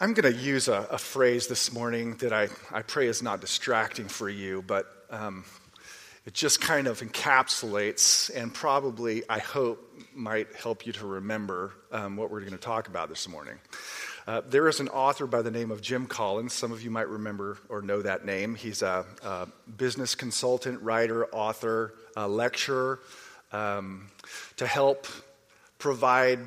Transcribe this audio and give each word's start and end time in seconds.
I'm 0.00 0.14
going 0.14 0.32
to 0.32 0.40
use 0.40 0.68
a, 0.68 0.88
a, 0.90 0.96
phrase 0.96 1.46
this 1.46 1.70
morning 1.70 2.14
that 2.16 2.32
I, 2.32 2.48
I 2.72 2.80
pray 2.80 3.06
is 3.06 3.22
not 3.22 3.42
distracting 3.42 4.08
for 4.08 4.30
you, 4.30 4.64
but 4.66 4.86
um, 5.10 5.44
it 6.24 6.32
just 6.32 6.62
kind 6.62 6.86
of 6.86 7.00
encapsulates 7.00 8.34
and 8.34 8.52
probably, 8.52 9.24
I 9.28 9.40
hope, 9.40 10.00
might 10.14 10.54
help 10.54 10.86
you 10.86 10.94
to 10.94 11.06
remember 11.06 11.74
um, 11.92 12.16
what 12.16 12.30
we're 12.30 12.40
going 12.40 12.52
to 12.52 12.56
talk 12.56 12.88
about 12.88 13.10
this 13.10 13.28
morning. 13.28 13.58
Uh, 14.26 14.40
there 14.48 14.68
is 14.68 14.80
an 14.80 14.88
author 14.88 15.26
by 15.26 15.42
the 15.42 15.50
name 15.50 15.70
of 15.70 15.82
Jim 15.82 16.06
Collins. 16.06 16.54
Some 16.54 16.72
of 16.72 16.82
you 16.82 16.90
might 16.90 17.10
remember 17.10 17.58
or 17.68 17.82
know 17.82 18.00
that 18.00 18.24
name. 18.24 18.54
He's 18.54 18.80
a, 18.80 19.04
a 19.22 19.48
business 19.76 20.14
consultant, 20.14 20.80
writer, 20.80 21.26
author, 21.26 21.92
lecturer 22.16 23.00
um, 23.52 24.06
to 24.56 24.66
help 24.66 25.06
provide 25.76 26.38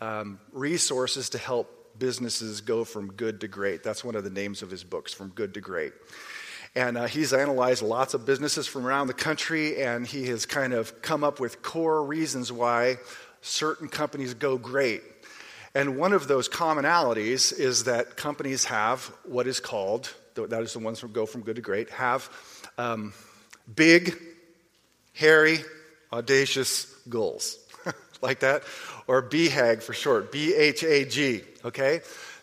um, 0.00 0.40
resources 0.52 1.28
to 1.30 1.38
help 1.38 1.75
businesses 1.98 2.60
go 2.60 2.84
from 2.84 3.12
good 3.12 3.40
to 3.40 3.48
great. 3.48 3.82
That's 3.82 4.04
one 4.04 4.14
of 4.14 4.24
the 4.24 4.30
names 4.30 4.62
of 4.62 4.70
his 4.70 4.84
books, 4.84 5.12
From 5.12 5.28
Good 5.30 5.54
to 5.54 5.60
Great. 5.60 5.92
And 6.74 6.98
uh, 6.98 7.06
he's 7.06 7.32
analyzed 7.32 7.82
lots 7.82 8.12
of 8.12 8.26
businesses 8.26 8.66
from 8.66 8.86
around 8.86 9.06
the 9.06 9.14
country, 9.14 9.82
and 9.82 10.06
he 10.06 10.26
has 10.26 10.44
kind 10.44 10.74
of 10.74 11.00
come 11.00 11.24
up 11.24 11.40
with 11.40 11.62
core 11.62 12.04
reasons 12.04 12.52
why 12.52 12.98
certain 13.40 13.88
companies 13.88 14.34
go 14.34 14.58
great. 14.58 15.02
And 15.74 15.98
one 15.98 16.12
of 16.12 16.28
those 16.28 16.48
commonalities 16.48 17.58
is 17.58 17.84
that 17.84 18.16
companies 18.16 18.64
have 18.64 19.12
what 19.24 19.46
is 19.46 19.60
called, 19.60 20.12
that 20.34 20.62
is 20.62 20.72
the 20.72 20.78
ones 20.78 21.00
that 21.00 21.12
go 21.12 21.26
from 21.26 21.42
good 21.42 21.56
to 21.56 21.62
great, 21.62 21.90
have 21.90 22.30
um, 22.78 23.12
big, 23.74 24.16
hairy, 25.12 25.58
audacious 26.12 26.84
goals. 27.08 27.58
Like 28.22 28.40
that? 28.40 28.62
Or 29.06 29.22
BHAG 29.22 29.82
for 29.82 29.92
short, 29.92 30.32
B 30.32 30.54
H 30.54 30.82
A 30.82 31.04
G, 31.04 31.42
okay? 31.64 32.00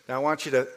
Now 0.08 0.16
I 0.16 0.18
want 0.18 0.44
you 0.44 0.52
to 0.52 0.68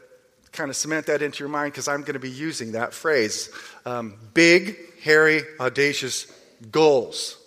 kind 0.52 0.70
of 0.70 0.76
cement 0.76 1.06
that 1.06 1.22
into 1.22 1.40
your 1.40 1.50
mind 1.50 1.74
because 1.74 1.88
I'm 1.88 2.02
going 2.02 2.14
to 2.14 2.20
be 2.20 2.32
using 2.32 2.72
that 2.72 2.94
phrase. 2.94 3.50
Um, 3.86 4.16
big, 4.34 4.78
hairy, 5.02 5.44
audacious 5.60 6.26
goals. 6.72 7.38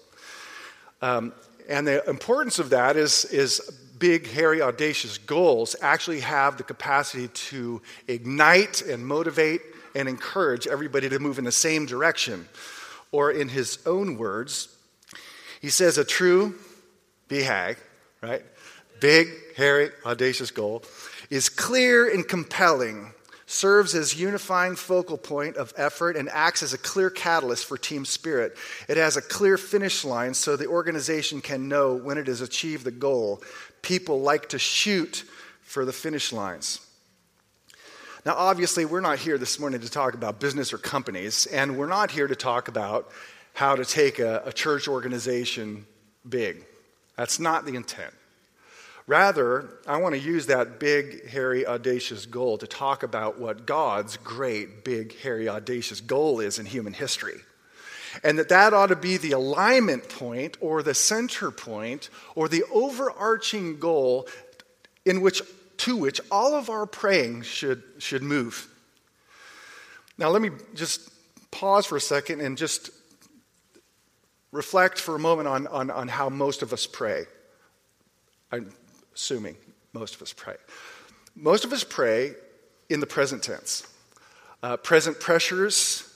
Um, 1.03 1.33
and 1.69 1.87
the 1.87 2.09
importance 2.09 2.59
of 2.59 2.71
that 2.71 2.97
is, 2.97 3.25
is 3.27 3.61
big, 3.99 4.29
hairy, 4.29 4.63
audacious 4.63 5.19
goals 5.19 5.75
actually 5.81 6.21
have 6.21 6.57
the 6.57 6.63
capacity 6.63 7.29
to 7.29 7.83
ignite 8.07 8.83
and 8.83 9.07
motivate 9.07 9.63
and 9.95 10.09
encourage 10.09 10.67
everybody 10.67 11.09
to 11.09 11.19
move 11.19 11.39
in 11.39 11.45
the 11.45 11.53
same 11.53 11.87
direction. 11.87 12.49
Or, 13.13 13.33
in 13.33 13.49
his 13.49 13.79
own 13.87 14.19
words, 14.19 14.69
he 15.61 15.69
says 15.69 15.99
a 15.99 16.05
true 16.05 16.55
BHAG, 17.31 17.77
right? 18.21 18.43
Big, 19.01 19.29
hairy, 19.57 19.91
audacious 20.05 20.51
goal 20.51 20.83
is 21.31 21.49
clear 21.49 22.13
and 22.13 22.27
compelling, 22.27 23.13
serves 23.47 23.95
as 23.95 24.21
unifying 24.21 24.77
focal 24.77 25.17
point 25.17 25.57
of 25.57 25.73
effort, 25.77 26.17
and 26.17 26.29
acts 26.29 26.63
as 26.63 26.75
a 26.75 26.79
clear 26.79 27.09
catalyst 27.09 27.65
for 27.65 27.79
team 27.79 28.05
spirit. 28.05 28.57
It 28.89 28.97
has 28.97 29.17
a 29.17 29.23
clear 29.23 29.57
finish 29.57 30.05
line 30.05 30.35
so 30.35 30.57
the 30.57 30.67
organization 30.67 31.41
can 31.41 31.69
know 31.69 31.95
when 31.95 32.19
it 32.19 32.27
has 32.27 32.41
achieved 32.41 32.85
the 32.85 32.91
goal. 32.91 33.43
People 33.81 34.21
like 34.21 34.51
to 34.51 34.59
shoot 34.59 35.25
for 35.63 35.85
the 35.85 35.93
finish 35.93 36.33
lines. 36.33 36.85
Now, 38.27 38.35
obviously, 38.35 38.85
we're 38.85 39.01
not 39.01 39.19
here 39.19 39.39
this 39.39 39.59
morning 39.59 39.81
to 39.81 39.89
talk 39.89 40.15
about 40.15 40.41
business 40.41 40.73
or 40.75 40.79
companies, 40.79 41.47
and 41.47 41.79
we're 41.79 41.87
not 41.87 42.11
here 42.11 42.27
to 42.27 42.37
talk 42.37 42.69
about 42.69 43.11
how 43.55 43.77
to 43.77 43.85
take 43.85 44.19
a, 44.19 44.43
a 44.45 44.53
church 44.53 44.89
organization 44.89 45.87
big. 46.29 46.67
That's 47.21 47.39
not 47.39 47.67
the 47.67 47.77
intent. 47.77 48.15
Rather, 49.07 49.69
I 49.87 49.99
want 49.99 50.15
to 50.15 50.19
use 50.19 50.47
that 50.47 50.81
big, 50.81 51.29
hairy, 51.29 51.67
audacious 51.67 52.25
goal 52.25 52.57
to 52.57 52.67
talk 52.67 53.03
about 53.03 53.39
what 53.39 53.67
God's 53.67 54.17
great, 54.17 54.87
big, 54.87 55.15
hairy, 55.19 55.47
audacious 55.47 56.01
goal 56.01 56.41
is 56.41 56.59
in 56.59 56.65
human 56.65 56.95
history. 56.95 57.39
And 58.25 58.39
that 58.39 58.49
that 58.49 58.73
ought 58.73 58.87
to 58.87 58.97
be 58.97 59.19
the 59.19 59.33
alignment 59.33 60.09
point 60.09 60.57
or 60.63 60.83
the 60.83 60.95
center 60.95 61.51
point 61.51 62.09
or 62.35 62.49
the 62.49 62.65
overarching 62.73 63.79
goal 63.79 64.27
in 65.05 65.21
which, 65.21 65.43
to 65.77 65.97
which 65.97 66.23
all 66.31 66.55
of 66.55 66.71
our 66.71 66.87
praying 66.87 67.43
should, 67.43 67.83
should 67.99 68.23
move. 68.23 68.67
Now, 70.17 70.31
let 70.31 70.41
me 70.41 70.53
just 70.75 71.11
pause 71.51 71.85
for 71.85 71.97
a 71.97 72.01
second 72.01 72.41
and 72.41 72.57
just 72.57 72.89
reflect 74.53 74.99
for 74.99 75.15
a 75.15 75.19
moment 75.19 75.49
on, 75.49 75.67
on, 75.69 75.91
on 75.91 76.09
how 76.09 76.29
most 76.29 76.63
of 76.63 76.73
us 76.73 76.87
pray. 76.87 77.25
I'm 78.51 78.73
assuming 79.15 79.57
most 79.93 80.15
of 80.15 80.23
us 80.23 80.33
pray. 80.33 80.57
Most 81.35 81.65
of 81.65 81.73
us 81.73 81.85
pray 81.85 82.35
in 82.89 83.01
the 83.01 83.07
present 83.07 83.43
tense. 83.43 83.87
Uh, 84.63 84.77
present 84.77 85.21
pressures, 85.21 86.07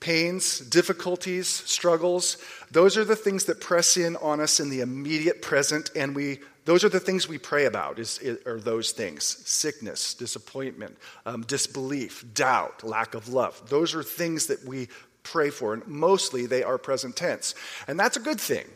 pains, 0.00 0.60
difficulties, 0.60 1.48
struggles, 1.48 2.36
those 2.70 2.96
are 2.96 3.04
the 3.04 3.16
things 3.16 3.46
that 3.46 3.60
press 3.60 3.96
in 3.96 4.14
on 4.16 4.40
us 4.40 4.60
in 4.60 4.70
the 4.70 4.80
immediate 4.80 5.42
present, 5.42 5.90
and 5.96 6.14
we 6.14 6.38
those 6.68 6.84
are 6.84 6.90
the 6.90 7.00
things 7.00 7.26
we 7.26 7.38
pray 7.38 7.64
about 7.64 7.98
is, 7.98 8.18
is 8.18 8.44
are 8.46 8.60
those 8.60 8.92
things 8.92 9.24
sickness 9.24 10.12
disappointment 10.12 10.98
um, 11.24 11.40
disbelief 11.44 12.26
doubt 12.34 12.84
lack 12.84 13.14
of 13.14 13.30
love 13.30 13.58
those 13.70 13.94
are 13.94 14.02
things 14.02 14.48
that 14.48 14.62
we 14.66 14.86
pray 15.22 15.50
for 15.50 15.74
and 15.74 15.86
mostly 15.86 16.46
they 16.46 16.62
are 16.62 16.78
present 16.78 17.16
tense 17.16 17.54
and 17.86 17.98
that's 17.98 18.16
a 18.16 18.20
good 18.20 18.40
thing 18.40 18.66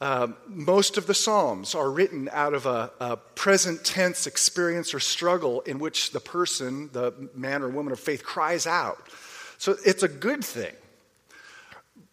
uh, 0.00 0.28
most 0.46 0.96
of 0.96 1.06
the 1.06 1.12
Psalms 1.12 1.74
are 1.74 1.90
written 1.90 2.30
out 2.32 2.54
of 2.54 2.64
a, 2.64 2.90
a, 3.00 3.16
present 3.18 3.84
tense 3.84 4.26
experience 4.26 4.94
or 4.94 5.00
struggle 5.00 5.60
in 5.62 5.78
which 5.78 6.12
the 6.12 6.20
person, 6.20 6.88
the 6.92 7.12
man 7.34 7.62
or 7.62 7.68
woman 7.68 7.92
of 7.92 8.00
faith, 8.00 8.24
cries 8.24 8.66
out. 8.66 9.08
So 9.58 9.76
it's 9.84 10.02
a 10.02 10.08
good 10.08 10.42
thing. 10.42 10.72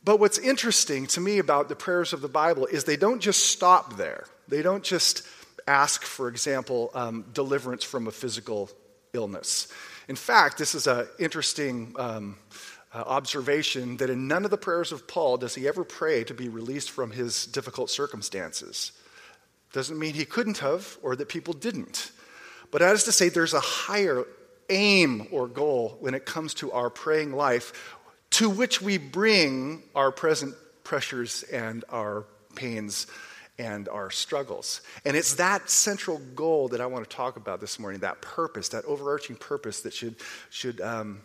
But 0.04 0.20
what's 0.20 0.38
interesting 0.38 1.08
to 1.08 1.22
me 1.22 1.38
about 1.40 1.70
the 1.70 1.78
prayers 1.78 2.12
of 2.12 2.20
the 2.20 2.28
Bible 2.28 2.66
is 2.66 2.84
they 2.84 2.98
don't 2.98 3.22
just 3.22 3.46
stop 3.46 3.96
there. 3.96 4.26
They 4.50 4.62
don't 4.62 4.84
just 4.84 5.26
ask, 5.66 6.04
for 6.04 6.28
example, 6.28 6.92
um, 6.94 7.24
deliverance 7.34 7.86
from 7.86 8.08
a 8.08 8.12
physical 8.12 8.70
illness. 9.14 9.70
In 10.10 10.18
fact, 10.18 10.58
this 10.58 10.76
is 10.76 10.88
an 10.88 11.08
interesting. 11.20 11.96
Um, 11.98 12.38
uh, 12.94 13.04
observation 13.06 13.98
that 13.98 14.10
in 14.10 14.28
none 14.28 14.46
of 14.46 14.52
the 14.52 14.58
prayers 14.58 14.92
of 14.92 15.08
Paul 15.08 15.38
does 15.38 15.56
he 15.56 15.68
ever 15.68 15.84
pray 15.84 16.24
to 16.24 16.34
be 16.34 16.50
released 16.50 16.92
from 16.92 17.12
his 17.12 17.46
difficult 17.46 17.90
circumstances. 17.90 18.92
Doesn't 19.74 20.00
mean 20.00 20.14
he 20.14 20.26
couldn't 20.26 20.60
have 20.60 20.98
or 21.02 21.16
that 21.16 21.30
people 21.30 21.54
didn't. 21.54 22.12
But 22.72 22.80
that 22.80 22.96
is 22.96 23.04
to 23.06 23.12
say, 23.12 23.30
there's 23.30 23.54
a 23.54 23.60
higher 23.60 24.26
aim 24.70 25.28
or 25.32 25.48
goal 25.48 25.98
when 26.00 26.14
it 26.14 26.26
comes 26.26 26.54
to 26.56 26.72
our 26.72 26.90
praying 26.90 27.34
life 27.34 27.96
to 28.32 28.50
which 28.50 28.82
we 28.82 28.98
bring 28.98 29.84
our 29.96 30.12
present 30.12 30.56
pressures 30.84 31.44
and 31.44 31.86
our 31.90 32.26
pains 32.56 33.08
and 33.60 33.90
our 33.90 34.12
struggles. 34.12 34.82
And 35.06 35.18
it's 35.18 35.36
that 35.36 35.70
central 35.70 36.20
goal 36.36 36.68
that 36.70 36.82
I 36.82 36.86
want 36.86 37.10
to 37.10 37.16
talk 37.16 37.38
about 37.38 37.60
this 37.60 37.80
morning 37.80 38.02
that 38.02 38.22
purpose, 38.22 38.70
that 38.70 38.86
overarching 38.86 39.36
purpose 39.36 39.82
that 39.82 39.94
should, 39.94 40.16
should, 40.50 40.80
um, 40.82 41.22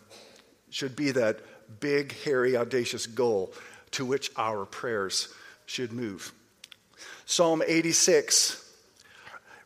should 0.69 0.95
be 0.95 1.11
that 1.11 1.39
big, 1.79 2.13
hairy, 2.23 2.55
audacious 2.55 3.07
goal 3.07 3.53
to 3.91 4.05
which 4.05 4.31
our 4.37 4.65
prayers 4.65 5.33
should 5.65 5.91
move. 5.91 6.31
Psalm 7.25 7.63
86, 7.65 8.73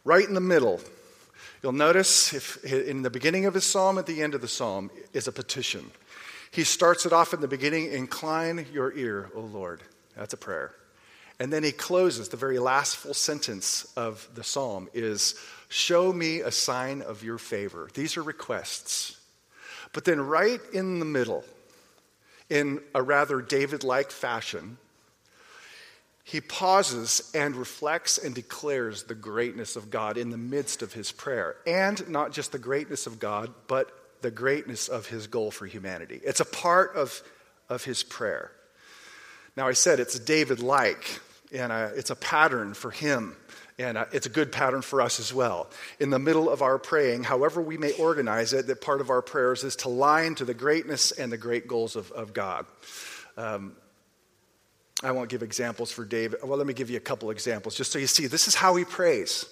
right 0.03 0.28
in 0.28 0.34
the 0.34 0.41
middle. 0.41 0.79
You'll 1.63 1.72
notice 1.72 2.34
if 2.34 2.63
in 2.63 3.01
the 3.01 3.09
beginning 3.09 3.45
of 3.45 3.53
his 3.53 3.66
psalm, 3.66 3.97
at 3.97 4.06
the 4.06 4.22
end 4.22 4.35
of 4.35 4.41
the 4.41 4.47
psalm, 4.47 4.91
is 5.13 5.28
a 5.28 5.31
petition. 5.31 5.91
He 6.51 6.63
starts 6.63 7.06
it 7.06 7.13
off 7.13 7.34
in 7.34 7.41
the 7.41 7.47
beginning 7.47 7.91
Incline 7.91 8.66
your 8.72 8.94
ear, 8.94 9.29
O 9.35 9.41
Lord. 9.41 9.81
That's 10.16 10.34
a 10.34 10.38
prayer. 10.38 10.74
And 11.39 11.53
then 11.53 11.63
he 11.63 11.72
closes, 11.72 12.29
the 12.29 12.38
very 12.38 12.57
last 12.57 12.95
full 12.95 13.13
sentence 13.13 13.91
of 13.95 14.28
the 14.34 14.44
psalm 14.44 14.89
is 14.94 15.35
Show 15.69 16.13
me 16.13 16.39
a 16.39 16.51
sign 16.51 17.01
of 17.01 17.24
your 17.24 17.38
favor. 17.38 17.89
These 17.94 18.18
are 18.18 18.24
requests. 18.24 19.18
But 19.94 20.06
then, 20.06 20.21
right 20.21 20.62
in 20.74 21.00
the 21.00 21.06
middle, 21.06 21.44
in 22.50 22.82
a 22.96 23.02
rather 23.02 23.42
David 23.42 23.84
like 23.84 24.12
fashion, 24.12 24.78
he 26.24 26.42
pauses 26.42 27.32
and 27.34 27.56
reflects 27.56 28.18
and 28.18 28.36
declares 28.36 29.04
the 29.04 29.16
greatness 29.16 29.78
of 29.78 29.90
God 29.90 30.18
in 30.18 30.30
the 30.30 30.38
midst 30.38 30.82
of 30.82 30.92
his 30.92 31.12
prayer. 31.12 31.56
And 31.66 32.08
not 32.10 32.34
just 32.34 32.52
the 32.52 32.60
greatness 32.60 33.08
of 33.08 33.18
God, 33.18 33.54
but 33.68 33.92
the 34.22 34.32
greatness 34.32 34.90
of 34.90 35.08
his 35.08 35.28
goal 35.28 35.52
for 35.52 35.66
humanity. 35.66 36.20
It's 36.24 36.42
a 36.42 36.46
part 36.46 36.96
of, 36.96 37.22
of 37.70 37.86
his 37.86 38.04
prayer. 38.04 38.52
Now, 39.56 39.68
I 39.68 39.72
said 39.74 40.00
it's 40.00 40.20
David 40.20 40.60
like, 40.60 41.22
and 41.54 41.72
uh, 41.72 41.90
it's 41.96 42.10
a 42.10 42.16
pattern 42.16 42.74
for 42.74 42.92
him. 42.92 43.38
And 43.79 43.97
uh, 43.97 44.06
it's 44.12 44.25
a 44.25 44.29
good 44.29 44.51
pattern 44.51 44.81
for 44.81 45.01
us 45.01 45.19
as 45.19 45.33
well. 45.33 45.69
In 46.00 46.09
the 46.09 46.18
middle 46.18 46.50
of 46.50 46.62
our 46.62 46.79
praying, 46.79 47.24
however 47.24 47.62
we 47.62 47.77
may 47.77 47.91
organize 47.94 48.53
it, 48.53 48.68
that 48.68 48.81
part 48.81 49.01
of 49.01 49.09
our 49.09 49.21
prayers 49.21 49.63
is 49.63 49.75
to 49.77 49.89
line 49.89 50.35
to 50.35 50.45
the 50.45 50.56
greatness 50.56 51.12
and 51.12 51.31
the 51.31 51.38
great 51.38 51.68
goals 51.68 51.95
of, 51.95 52.12
of 52.12 52.33
God. 52.33 52.65
Um, 53.38 53.75
I 55.03 55.12
won't 55.12 55.29
give 55.29 55.44
examples 55.44 55.91
for 55.91 56.06
David. 56.06 56.39
Well, 56.44 56.57
let 56.57 56.65
me 56.65 56.74
give 56.74 56.89
you 56.89 56.97
a 56.97 57.01
couple 57.01 57.29
examples 57.29 57.75
just 57.75 57.91
so 57.91 58.00
you 58.00 58.07
see 58.07 58.25
this 58.25 58.47
is 58.47 58.56
how 58.56 58.75
he 58.75 58.83
prays. 58.83 59.45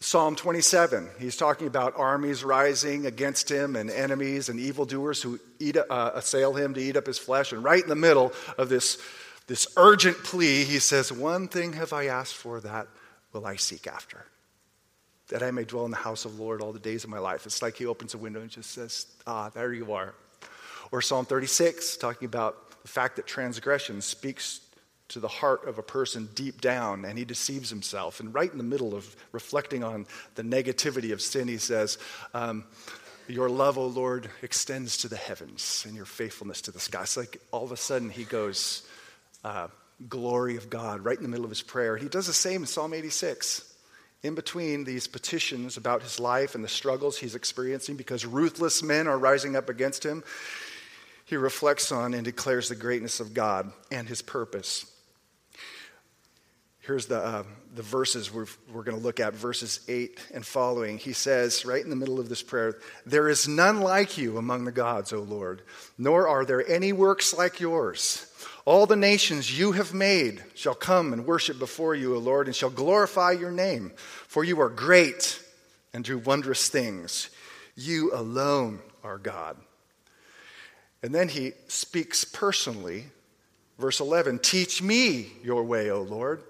Psalm 0.00 0.36
27, 0.36 1.08
he's 1.18 1.36
talking 1.36 1.66
about 1.66 1.92
armies 1.96 2.44
rising 2.44 3.04
against 3.04 3.50
him 3.50 3.74
and 3.74 3.90
enemies 3.90 4.48
and 4.48 4.60
evildoers 4.60 5.20
who 5.20 5.40
eat, 5.58 5.76
uh, 5.76 6.12
assail 6.14 6.54
him 6.54 6.72
to 6.74 6.80
eat 6.80 6.96
up 6.96 7.04
his 7.04 7.18
flesh. 7.18 7.52
And 7.52 7.64
right 7.64 7.82
in 7.82 7.88
the 7.88 7.96
middle 7.96 8.32
of 8.56 8.68
this, 8.68 8.98
this 9.48 9.66
urgent 9.76 10.16
plea, 10.18 10.62
he 10.62 10.78
says, 10.78 11.12
One 11.12 11.48
thing 11.48 11.72
have 11.72 11.92
I 11.92 12.06
asked 12.06 12.36
for, 12.36 12.60
that 12.60 12.86
will 13.32 13.46
I 13.46 13.56
seek 13.56 13.86
after. 13.86 14.24
That 15.28 15.42
I 15.42 15.50
may 15.50 15.64
dwell 15.64 15.84
in 15.84 15.90
the 15.90 15.98
house 15.98 16.24
of 16.24 16.36
the 16.36 16.42
Lord 16.42 16.62
all 16.62 16.72
the 16.72 16.78
days 16.78 17.04
of 17.04 17.10
my 17.10 17.18
life. 17.18 17.44
It's 17.44 17.60
like 17.60 17.76
he 17.76 17.86
opens 17.86 18.14
a 18.14 18.18
window 18.18 18.40
and 18.40 18.50
just 18.50 18.70
says, 18.70 19.06
Ah, 19.26 19.50
there 19.50 19.72
you 19.72 19.92
are. 19.92 20.14
Or 20.90 21.02
Psalm 21.02 21.26
36, 21.26 21.98
talking 21.98 22.26
about 22.26 22.82
the 22.82 22.88
fact 22.88 23.16
that 23.16 23.26
transgression 23.26 24.00
speaks 24.00 24.60
to 25.08 25.20
the 25.20 25.28
heart 25.28 25.66
of 25.66 25.78
a 25.78 25.82
person 25.82 26.28
deep 26.34 26.60
down 26.60 27.04
and 27.04 27.18
he 27.18 27.24
deceives 27.24 27.70
himself. 27.70 28.20
And 28.20 28.32
right 28.32 28.50
in 28.50 28.58
the 28.58 28.64
middle 28.64 28.94
of 28.94 29.16
reflecting 29.32 29.82
on 29.82 30.06
the 30.34 30.42
negativity 30.42 31.12
of 31.12 31.20
sin, 31.20 31.48
he 31.48 31.58
says, 31.58 31.98
um, 32.34 32.64
Your 33.26 33.48
love, 33.48 33.78
O 33.78 33.86
Lord, 33.86 34.30
extends 34.42 34.98
to 34.98 35.08
the 35.08 35.16
heavens 35.16 35.84
and 35.86 35.96
your 35.96 36.04
faithfulness 36.04 36.62
to 36.62 36.70
the 36.70 36.80
sky. 36.80 37.02
It's 37.02 37.16
like 37.16 37.40
all 37.50 37.64
of 37.64 37.72
a 37.72 37.76
sudden 37.76 38.10
he 38.10 38.24
goes, 38.24 38.86
uh, 39.44 39.68
Glory 40.06 40.56
of 40.56 40.70
God, 40.70 41.04
right 41.04 41.16
in 41.16 41.22
the 41.22 41.28
middle 41.28 41.44
of 41.44 41.50
his 41.50 41.62
prayer. 41.62 41.96
He 41.96 42.08
does 42.08 42.26
the 42.26 42.32
same 42.32 42.62
in 42.62 42.66
Psalm 42.66 42.94
86. 42.94 43.64
In 44.22 44.34
between 44.34 44.84
these 44.84 45.06
petitions 45.06 45.76
about 45.76 46.02
his 46.02 46.18
life 46.20 46.54
and 46.54 46.62
the 46.62 46.68
struggles 46.68 47.18
he's 47.18 47.34
experiencing 47.34 47.96
because 47.96 48.26
ruthless 48.26 48.82
men 48.82 49.06
are 49.06 49.18
rising 49.18 49.56
up 49.56 49.68
against 49.68 50.04
him, 50.04 50.24
he 51.24 51.36
reflects 51.36 51.92
on 51.92 52.14
and 52.14 52.24
declares 52.24 52.68
the 52.68 52.74
greatness 52.74 53.20
of 53.20 53.34
God 53.34 53.72
and 53.90 54.08
his 54.08 54.22
purpose. 54.22 54.87
Here's 56.88 57.04
the, 57.04 57.22
uh, 57.22 57.42
the 57.74 57.82
verses 57.82 58.32
we're, 58.32 58.46
we're 58.72 58.82
going 58.82 58.96
to 58.96 59.04
look 59.04 59.20
at, 59.20 59.34
verses 59.34 59.80
8 59.88 60.18
and 60.32 60.46
following. 60.46 60.96
He 60.96 61.12
says, 61.12 61.66
right 61.66 61.84
in 61.84 61.90
the 61.90 61.96
middle 61.96 62.18
of 62.18 62.30
this 62.30 62.42
prayer, 62.42 62.78
There 63.04 63.28
is 63.28 63.46
none 63.46 63.82
like 63.82 64.16
you 64.16 64.38
among 64.38 64.64
the 64.64 64.72
gods, 64.72 65.12
O 65.12 65.20
Lord, 65.20 65.60
nor 65.98 66.26
are 66.26 66.46
there 66.46 66.66
any 66.66 66.94
works 66.94 67.36
like 67.36 67.60
yours. 67.60 68.32
All 68.64 68.86
the 68.86 68.96
nations 68.96 69.58
you 69.58 69.72
have 69.72 69.92
made 69.92 70.42
shall 70.54 70.74
come 70.74 71.12
and 71.12 71.26
worship 71.26 71.58
before 71.58 71.94
you, 71.94 72.16
O 72.16 72.18
Lord, 72.20 72.46
and 72.46 72.56
shall 72.56 72.70
glorify 72.70 73.32
your 73.32 73.52
name, 73.52 73.92
for 74.26 74.42
you 74.42 74.58
are 74.62 74.70
great 74.70 75.42
and 75.92 76.02
do 76.02 76.16
wondrous 76.16 76.70
things. 76.70 77.28
You 77.76 78.14
alone 78.14 78.78
are 79.04 79.18
God. 79.18 79.58
And 81.02 81.14
then 81.14 81.28
he 81.28 81.52
speaks 81.66 82.24
personally. 82.24 83.08
Verse 83.78 84.00
11 84.00 84.38
Teach 84.38 84.80
me 84.80 85.32
your 85.44 85.64
way, 85.64 85.90
O 85.90 86.00
Lord 86.00 86.42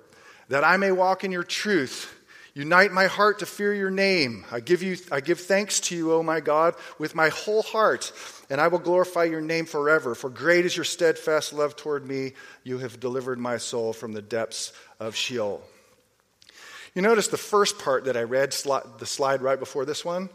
that 0.49 0.65
I 0.65 0.77
may 0.77 0.93
walk 0.93 1.25
in 1.25 1.33
your 1.33 1.45
truth. 1.45 2.15
Unite 2.55 2.91
my 2.91 3.07
heart 3.07 3.39
to 3.39 3.47
fear 3.47 3.73
your 3.73 3.91
name. 3.91 4.45
I 4.51 4.59
give, 4.59 4.83
you, 4.83 4.97
I 5.13 5.21
give 5.21 5.39
thanks 5.39 5.79
to 5.81 5.97
you, 5.97 6.13
O 6.13 6.25
my 6.25 6.41
God, 6.41 6.75
with 6.99 7.15
my 7.15 7.29
whole 7.29 7.63
heart, 7.63 8.13
and 8.51 8.61
I 8.61 8.67
will 8.67 8.81
glorify 8.81 9.25
your 9.25 9.41
name 9.41 9.65
forever. 9.65 10.17
For 10.17 10.29
great 10.29 10.67
is 10.67 10.77
your 10.77 10.85
steadfast 10.85 11.53
love 11.53 11.77
toward 11.77 12.05
me. 12.05 12.33
You 12.65 12.79
have 12.79 12.99
delivered 12.99 13.39
my 13.39 13.59
soul 13.59 13.93
from 13.93 14.13
the 14.13 14.23
depths 14.23 14.73
of 14.99 15.15
Sheol. 15.15 15.63
You 16.95 17.03
notice 17.03 17.29
the 17.29 17.37
first 17.37 17.79
part 17.79 18.07
that 18.07 18.17
I 18.17 18.23
read, 18.23 18.51
the 18.51 19.07
slide 19.07 19.41
right 19.41 19.59
before 19.59 19.85
this 19.85 20.05
one? 20.05 20.29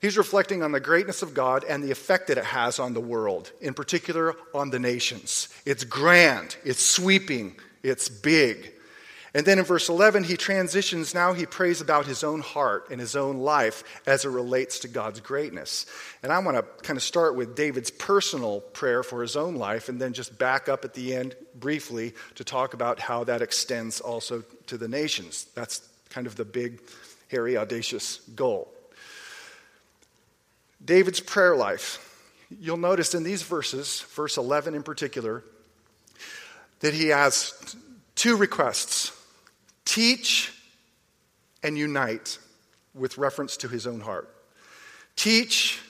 He's 0.00 0.18
reflecting 0.18 0.62
on 0.62 0.70
the 0.70 0.78
greatness 0.78 1.22
of 1.22 1.34
God 1.34 1.64
and 1.64 1.82
the 1.82 1.90
effect 1.90 2.28
that 2.28 2.38
it 2.38 2.44
has 2.44 2.78
on 2.78 2.92
the 2.92 3.00
world, 3.00 3.50
in 3.60 3.74
particular 3.74 4.36
on 4.54 4.70
the 4.70 4.78
nations. 4.78 5.48
It's 5.64 5.82
grand, 5.82 6.56
it's 6.64 6.84
sweeping, 6.84 7.56
it's 7.82 8.08
big. 8.08 8.73
And 9.36 9.44
then 9.44 9.58
in 9.58 9.64
verse 9.64 9.88
11, 9.88 10.22
he 10.24 10.36
transitions. 10.36 11.12
Now 11.12 11.32
he 11.32 11.44
prays 11.44 11.80
about 11.80 12.06
his 12.06 12.22
own 12.22 12.40
heart 12.40 12.86
and 12.90 13.00
his 13.00 13.16
own 13.16 13.38
life 13.38 13.82
as 14.06 14.24
it 14.24 14.28
relates 14.28 14.78
to 14.80 14.88
God's 14.88 15.18
greatness. 15.18 15.86
And 16.22 16.32
I 16.32 16.38
want 16.38 16.56
to 16.56 16.62
kind 16.84 16.96
of 16.96 17.02
start 17.02 17.34
with 17.34 17.56
David's 17.56 17.90
personal 17.90 18.60
prayer 18.60 19.02
for 19.02 19.22
his 19.22 19.34
own 19.34 19.56
life 19.56 19.88
and 19.88 20.00
then 20.00 20.12
just 20.12 20.38
back 20.38 20.68
up 20.68 20.84
at 20.84 20.94
the 20.94 21.16
end 21.16 21.34
briefly 21.56 22.14
to 22.36 22.44
talk 22.44 22.74
about 22.74 23.00
how 23.00 23.24
that 23.24 23.42
extends 23.42 24.00
also 24.00 24.44
to 24.68 24.78
the 24.78 24.86
nations. 24.86 25.48
That's 25.56 25.86
kind 26.10 26.28
of 26.28 26.36
the 26.36 26.44
big, 26.44 26.80
hairy, 27.28 27.56
audacious 27.56 28.18
goal. 28.36 28.72
David's 30.84 31.18
prayer 31.18 31.56
life. 31.56 31.98
You'll 32.60 32.76
notice 32.76 33.16
in 33.16 33.24
these 33.24 33.42
verses, 33.42 34.02
verse 34.10 34.36
11 34.36 34.76
in 34.76 34.84
particular, 34.84 35.42
that 36.80 36.94
he 36.94 37.08
has 37.08 37.74
two 38.14 38.36
requests 38.36 39.10
Teach 39.84 40.52
and 41.62 41.76
unite 41.76 42.38
with 42.94 43.18
reference 43.18 43.56
to 43.58 43.68
his 43.68 43.86
own 43.86 44.00
heart. 44.00 44.28
Teach 45.16 45.80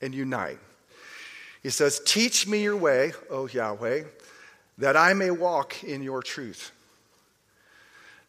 and 0.00 0.14
unite. 0.14 0.58
He 1.62 1.70
says, 1.70 2.00
Teach 2.04 2.46
me 2.46 2.62
your 2.62 2.76
way, 2.76 3.12
O 3.30 3.46
Yahweh, 3.46 4.04
that 4.78 4.96
I 4.96 5.14
may 5.14 5.30
walk 5.30 5.82
in 5.84 6.02
your 6.02 6.22
truth. 6.22 6.72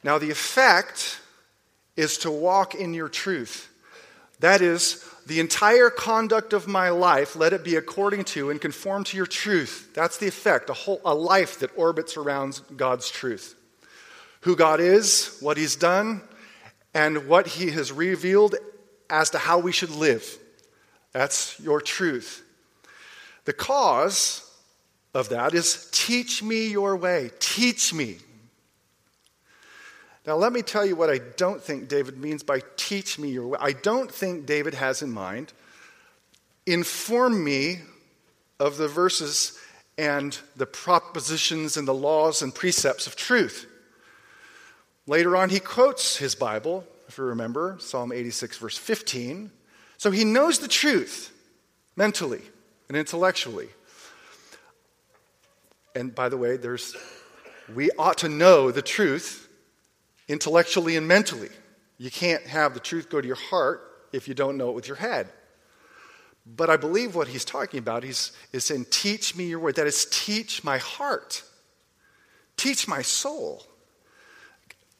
Now, 0.04 0.18
the 0.18 0.32
effect 0.32 1.20
is 1.96 2.18
to 2.20 2.32
walk 2.32 2.76
in 2.76 2.94
your 2.94 3.10
truth. 3.10 3.72
That 4.40 4.62
is, 4.62 5.04
the 5.26 5.40
entire 5.40 5.90
conduct 5.90 6.54
of 6.54 6.68
my 6.68 6.90
life, 6.90 7.36
let 7.36 7.54
it 7.54 7.64
be 7.64 7.76
according 7.76 8.26
to 8.26 8.52
and 8.52 8.62
conform 8.62 9.04
to 9.06 9.18
your 9.18 9.26
truth. 9.26 9.90
That's 9.96 10.18
the 10.18 10.28
effect, 10.28 10.70
a, 10.70 10.74
whole, 10.74 11.02
a 11.04 11.16
life 11.16 11.60
that 11.60 11.72
orbits 11.76 12.16
around 12.18 12.62
God's 12.78 13.10
truth 13.10 13.56
who 14.46 14.56
God 14.56 14.80
is, 14.80 15.38
what 15.40 15.58
He's 15.58 15.76
done, 15.76 16.22
and 16.94 17.28
what 17.28 17.48
He 17.48 17.72
has 17.72 17.92
revealed 17.92 18.54
as 19.10 19.32
to 19.32 19.40
how 19.40 19.58
we 19.58 19.72
should 19.72 19.90
live. 19.90 20.38
That's 21.14 21.60
your 21.60 21.82
truth. 21.82 22.44
The 23.46 23.54
cause 23.54 24.48
of 25.16 25.30
that 25.30 25.56
is 25.56 25.90
teach 25.92 26.44
me 26.44 26.68
your 26.68 26.96
way. 26.96 27.32
Teach 27.40 27.92
me. 27.92 28.18
Now, 30.28 30.36
let 30.36 30.54
me 30.54 30.62
tell 30.62 30.86
you 30.86 30.96
what 30.96 31.10
I 31.10 31.18
don't 31.38 31.62
think 31.62 31.88
David 31.88 32.20
means 32.20 32.44
by 32.44 32.62
teach 32.78 33.18
me 33.18 33.30
your 33.30 33.48
way. 33.48 33.58
I 33.60 33.72
don't 33.72 34.12
think 34.12 34.46
David 34.46 34.76
has 34.76 35.02
in 35.02 35.10
mind 35.10 35.54
inform 36.68 37.44
me 37.44 37.80
of 38.60 38.78
the 38.78 38.88
verses 38.88 39.60
and 39.98 40.38
the 40.56 40.68
propositions 40.68 41.78
and 41.78 41.88
the 41.88 41.94
laws 41.96 42.44
and 42.44 42.54
precepts 42.54 43.08
of 43.08 43.16
truth. 43.16 43.72
Later 45.08 45.36
on, 45.36 45.50
he 45.50 45.60
quotes 45.60 46.18
his 46.18 46.34
Bible, 46.36 46.86
if 47.08 47.18
you 47.18 47.26
remember, 47.26 47.78
Psalm 47.80 48.12
86, 48.12 48.58
verse 48.58 48.78
15. 48.78 49.52
So 49.98 50.12
he 50.12 50.24
knows 50.24 50.60
the 50.60 50.68
truth 50.68 51.32
mentally 51.96 52.42
and 52.88 52.98
intellectually. 52.98 53.70
And 55.96 56.14
by 56.14 56.30
the 56.30 56.38
way, 56.38 56.58
there's, 56.58 56.96
we 57.74 57.92
ought 57.98 58.18
to 58.20 58.30
know 58.30 58.72
the 58.72 58.82
truth 58.82 59.48
intellectually 60.28 60.98
and 60.98 61.08
mentally. 61.08 61.50
You 61.98 62.12
can't 62.12 62.44
have 62.48 62.74
the 62.74 62.80
truth 62.80 63.10
go 63.10 63.22
to 63.22 63.28
your 63.28 63.38
heart 63.38 63.82
if 64.12 64.28
you 64.28 64.34
don't 64.34 64.58
know 64.58 64.70
it 64.70 64.76
with 64.76 64.88
your 64.88 64.98
head. 64.98 65.30
But 66.46 66.70
I 66.70 66.78
believe 66.78 67.16
what 67.16 67.28
he's 67.28 67.46
talking 67.46 67.80
about 67.80 68.04
he's, 68.04 68.32
is 68.52 68.66
saying, 68.66 68.88
Teach 68.92 69.36
me 69.36 69.46
your 69.46 69.60
word. 69.60 69.76
That 69.76 69.88
is, 69.88 70.08
teach 70.12 70.64
my 70.64 70.78
heart, 70.78 71.44
teach 72.58 72.88
my 72.88 73.02
soul. 73.02 73.66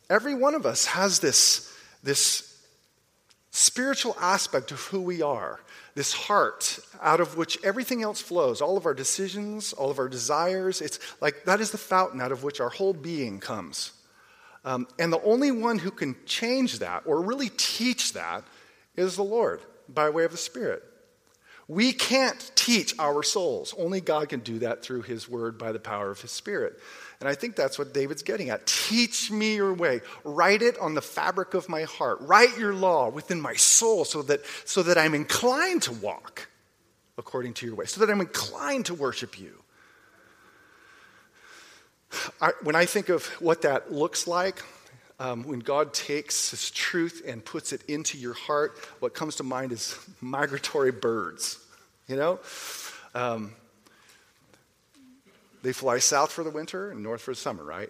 Every 0.10 0.36
one 0.36 0.56
of 0.56 0.66
us 0.66 0.86
has 0.86 1.20
this, 1.20 1.72
this 2.04 2.62
spiritual 3.52 4.16
aspect 4.20 4.72
of 4.72 4.80
who 4.82 5.02
we 5.02 5.22
are, 5.22 5.60
this 5.96 6.14
heart 6.14 6.80
out 7.02 7.20
of 7.20 7.38
which 7.38 7.58
everything 7.64 8.04
else 8.04 8.22
flows, 8.22 8.62
all 8.62 8.78
of 8.78 8.86
our 8.86 8.94
decisions, 8.94 9.74
all 9.74 9.90
of 9.90 9.98
our 9.98 10.10
desires. 10.10 10.82
It's 10.82 11.00
like 11.22 11.46
that 11.46 11.62
is 11.62 11.72
the 11.72 11.78
fountain 11.78 12.22
out 12.22 12.32
of 12.32 12.44
which 12.44 12.60
our 12.60 12.70
whole 12.70 12.94
being 12.94 13.40
comes. 13.40 13.94
Um, 14.66 14.88
and 15.00 15.14
the 15.14 15.22
only 15.22 15.52
one 15.52 15.78
who 15.78 15.92
can 15.92 16.16
change 16.26 16.80
that 16.80 17.04
or 17.06 17.22
really 17.22 17.50
teach 17.50 18.14
that 18.14 18.44
is 18.96 19.16
the 19.16 19.24
Lord 19.24 19.62
by 19.88 20.10
way 20.10 20.26
of 20.26 20.32
the 20.32 20.38
Spirit. 20.38 20.84
We 21.68 21.94
can't 21.94 22.52
teach 22.56 22.94
our 23.00 23.24
souls. 23.24 23.74
Only 23.78 24.02
God 24.02 24.30
can 24.30 24.42
do 24.42 24.60
that 24.60 24.84
through 24.84 25.04
His 25.04 25.30
Word 25.30 25.58
by 25.58 25.72
the 25.72 25.80
power 25.80 26.12
of 26.12 26.22
His 26.22 26.32
Spirit. 26.32 26.80
And 27.20 27.30
I 27.30 27.36
think 27.36 27.56
that's 27.56 27.80
what 27.80 27.94
David's 27.94 28.24
getting 28.24 28.50
at. 28.50 28.68
Teach 28.68 29.32
me 29.32 29.56
your 29.56 29.74
way. 29.74 30.02
Write 30.24 30.62
it 30.62 30.78
on 30.80 30.94
the 30.94 31.02
fabric 31.02 31.54
of 31.54 31.70
my 31.70 31.84
heart. 31.84 32.20
Write 32.22 32.58
your 32.58 32.74
law 32.74 33.10
within 33.10 33.40
my 33.40 33.54
soul 33.54 34.06
so 34.06 34.22
that, 34.24 34.42
so 34.66 34.84
that 34.84 34.98
I'm 34.98 35.14
inclined 35.14 35.84
to 35.84 35.94
walk 35.94 36.50
according 37.18 37.54
to 37.54 37.66
your 37.66 37.76
way, 37.76 37.86
so 37.86 38.02
that 38.02 38.12
I'm 38.12 38.20
inclined 38.20 38.88
to 38.88 38.94
worship 38.94 39.40
you. 39.40 39.62
I, 42.42 42.52
when 42.62 42.76
I 42.76 42.86
think 42.86 43.10
of 43.10 43.26
what 43.42 43.62
that 43.64 43.92
looks 43.92 44.28
like, 44.28 44.62
um, 45.20 45.44
when 45.44 45.60
God 45.60 45.94
takes 45.94 46.52
His 46.52 46.72
truth 46.72 47.22
and 47.26 47.44
puts 47.44 47.72
it 47.72 47.82
into 47.88 48.18
your 48.18 48.34
heart, 48.34 48.78
what 49.00 49.14
comes 49.14 49.38
to 49.38 49.44
mind 49.44 49.72
is 49.72 49.98
migratory 50.20 50.92
birds. 50.92 51.60
You 52.08 52.18
know? 52.18 52.40
Um, 53.14 53.54
they 55.66 55.74
fly 55.74 55.98
south 55.98 56.32
for 56.32 56.44
the 56.44 56.52
winter 56.52 56.92
and 56.92 57.02
north 57.02 57.22
for 57.22 57.32
the 57.32 57.36
summer, 57.36 57.64
right? 57.64 57.90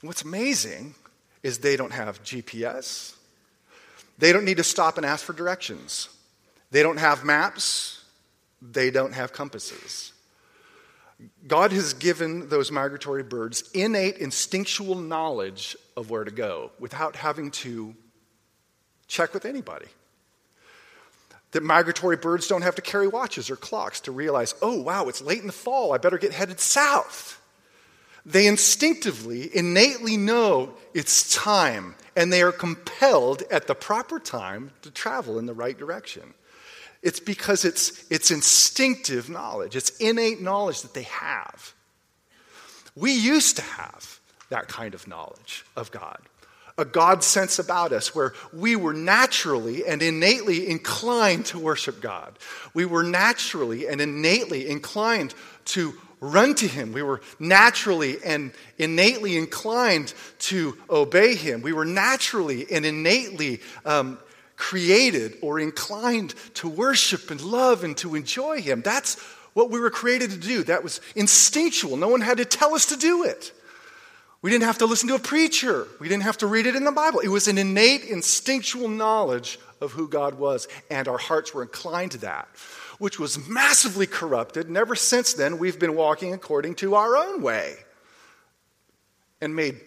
And 0.00 0.08
what's 0.08 0.22
amazing 0.22 0.94
is 1.42 1.58
they 1.58 1.76
don't 1.76 1.92
have 1.92 2.22
GPS, 2.22 3.14
They 4.16 4.32
don't 4.32 4.44
need 4.44 4.58
to 4.58 4.64
stop 4.64 4.96
and 4.96 5.04
ask 5.04 5.24
for 5.24 5.32
directions. 5.32 6.08
They 6.70 6.84
don't 6.84 6.98
have 6.98 7.24
maps. 7.24 8.04
They 8.62 8.92
don't 8.92 9.12
have 9.12 9.32
compasses. 9.32 10.12
God 11.48 11.72
has 11.72 11.94
given 11.94 12.48
those 12.48 12.70
migratory 12.70 13.24
birds 13.24 13.68
innate 13.74 14.18
instinctual 14.18 14.94
knowledge 14.94 15.76
of 15.96 16.10
where 16.10 16.22
to 16.22 16.30
go 16.30 16.70
without 16.78 17.16
having 17.16 17.50
to 17.50 17.96
check 19.08 19.34
with 19.34 19.44
anybody. 19.44 19.86
That 21.54 21.62
migratory 21.62 22.16
birds 22.16 22.48
don't 22.48 22.62
have 22.62 22.74
to 22.74 22.82
carry 22.82 23.06
watches 23.06 23.48
or 23.48 23.54
clocks 23.54 24.00
to 24.00 24.12
realize, 24.12 24.56
oh, 24.60 24.82
wow, 24.82 25.06
it's 25.06 25.22
late 25.22 25.40
in 25.40 25.46
the 25.46 25.52
fall. 25.52 25.92
I 25.92 25.98
better 25.98 26.18
get 26.18 26.32
headed 26.32 26.58
south. 26.58 27.40
They 28.26 28.48
instinctively, 28.48 29.54
innately 29.56 30.16
know 30.16 30.74
it's 30.94 31.32
time, 31.32 31.94
and 32.16 32.32
they 32.32 32.42
are 32.42 32.50
compelled 32.50 33.44
at 33.52 33.68
the 33.68 33.74
proper 33.76 34.18
time 34.18 34.72
to 34.82 34.90
travel 34.90 35.38
in 35.38 35.46
the 35.46 35.54
right 35.54 35.78
direction. 35.78 36.34
It's 37.02 37.20
because 37.20 37.64
it's, 37.64 38.04
it's 38.10 38.32
instinctive 38.32 39.30
knowledge, 39.30 39.76
it's 39.76 39.90
innate 39.98 40.40
knowledge 40.40 40.82
that 40.82 40.94
they 40.94 41.02
have. 41.02 41.72
We 42.96 43.12
used 43.12 43.56
to 43.56 43.62
have 43.62 44.18
that 44.48 44.66
kind 44.66 44.94
of 44.94 45.06
knowledge 45.06 45.64
of 45.76 45.92
God, 45.92 46.18
a 46.76 46.84
God 46.84 47.22
sense 47.22 47.58
about 47.58 47.92
us 47.92 48.14
where 48.14 48.32
we 48.52 48.74
were 48.74 48.94
naturally 48.94 49.86
and 49.86 50.02
innately 50.02 50.68
inclined 50.68 51.46
to 51.46 51.58
worship 51.58 52.00
God. 52.00 52.38
We 52.74 52.84
were 52.84 53.04
naturally 53.04 53.86
and 53.86 54.00
innately 54.00 54.68
inclined 54.68 55.34
to 55.66 55.94
run 56.20 56.54
to 56.56 56.66
Him. 56.66 56.92
We 56.92 57.02
were 57.02 57.20
naturally 57.38 58.16
and 58.24 58.52
innately 58.78 59.36
inclined 59.36 60.14
to 60.40 60.76
obey 60.90 61.36
Him. 61.36 61.62
We 61.62 61.72
were 61.72 61.84
naturally 61.84 62.66
and 62.70 62.84
innately 62.84 63.60
um, 63.84 64.18
created 64.56 65.36
or 65.42 65.60
inclined 65.60 66.34
to 66.54 66.68
worship 66.68 67.30
and 67.30 67.40
love 67.40 67.84
and 67.84 67.96
to 67.98 68.16
enjoy 68.16 68.62
Him. 68.62 68.82
That's 68.82 69.20
what 69.52 69.70
we 69.70 69.78
were 69.78 69.90
created 69.90 70.30
to 70.30 70.38
do. 70.38 70.64
That 70.64 70.82
was 70.82 71.00
instinctual. 71.14 71.96
No 71.96 72.08
one 72.08 72.20
had 72.20 72.38
to 72.38 72.44
tell 72.44 72.74
us 72.74 72.86
to 72.86 72.96
do 72.96 73.24
it. 73.24 73.52
We 74.44 74.50
didn't 74.50 74.64
have 74.64 74.76
to 74.78 74.86
listen 74.86 75.08
to 75.08 75.14
a 75.14 75.18
preacher. 75.18 75.88
We 75.98 76.06
didn't 76.06 76.24
have 76.24 76.36
to 76.36 76.46
read 76.46 76.66
it 76.66 76.76
in 76.76 76.84
the 76.84 76.92
Bible. 76.92 77.20
It 77.20 77.28
was 77.28 77.48
an 77.48 77.56
innate, 77.56 78.04
instinctual 78.04 78.88
knowledge 78.88 79.58
of 79.80 79.92
who 79.92 80.06
God 80.06 80.34
was, 80.34 80.68
and 80.90 81.08
our 81.08 81.16
hearts 81.16 81.54
were 81.54 81.62
inclined 81.62 82.10
to 82.10 82.18
that, 82.18 82.46
which 82.98 83.18
was 83.18 83.48
massively 83.48 84.06
corrupted. 84.06 84.68
And 84.68 84.76
ever 84.76 84.96
since 84.96 85.32
then, 85.32 85.56
we've 85.56 85.78
been 85.78 85.96
walking 85.96 86.34
according 86.34 86.74
to 86.74 86.94
our 86.94 87.16
own 87.16 87.40
way 87.40 87.76
and 89.40 89.56
made 89.56 89.80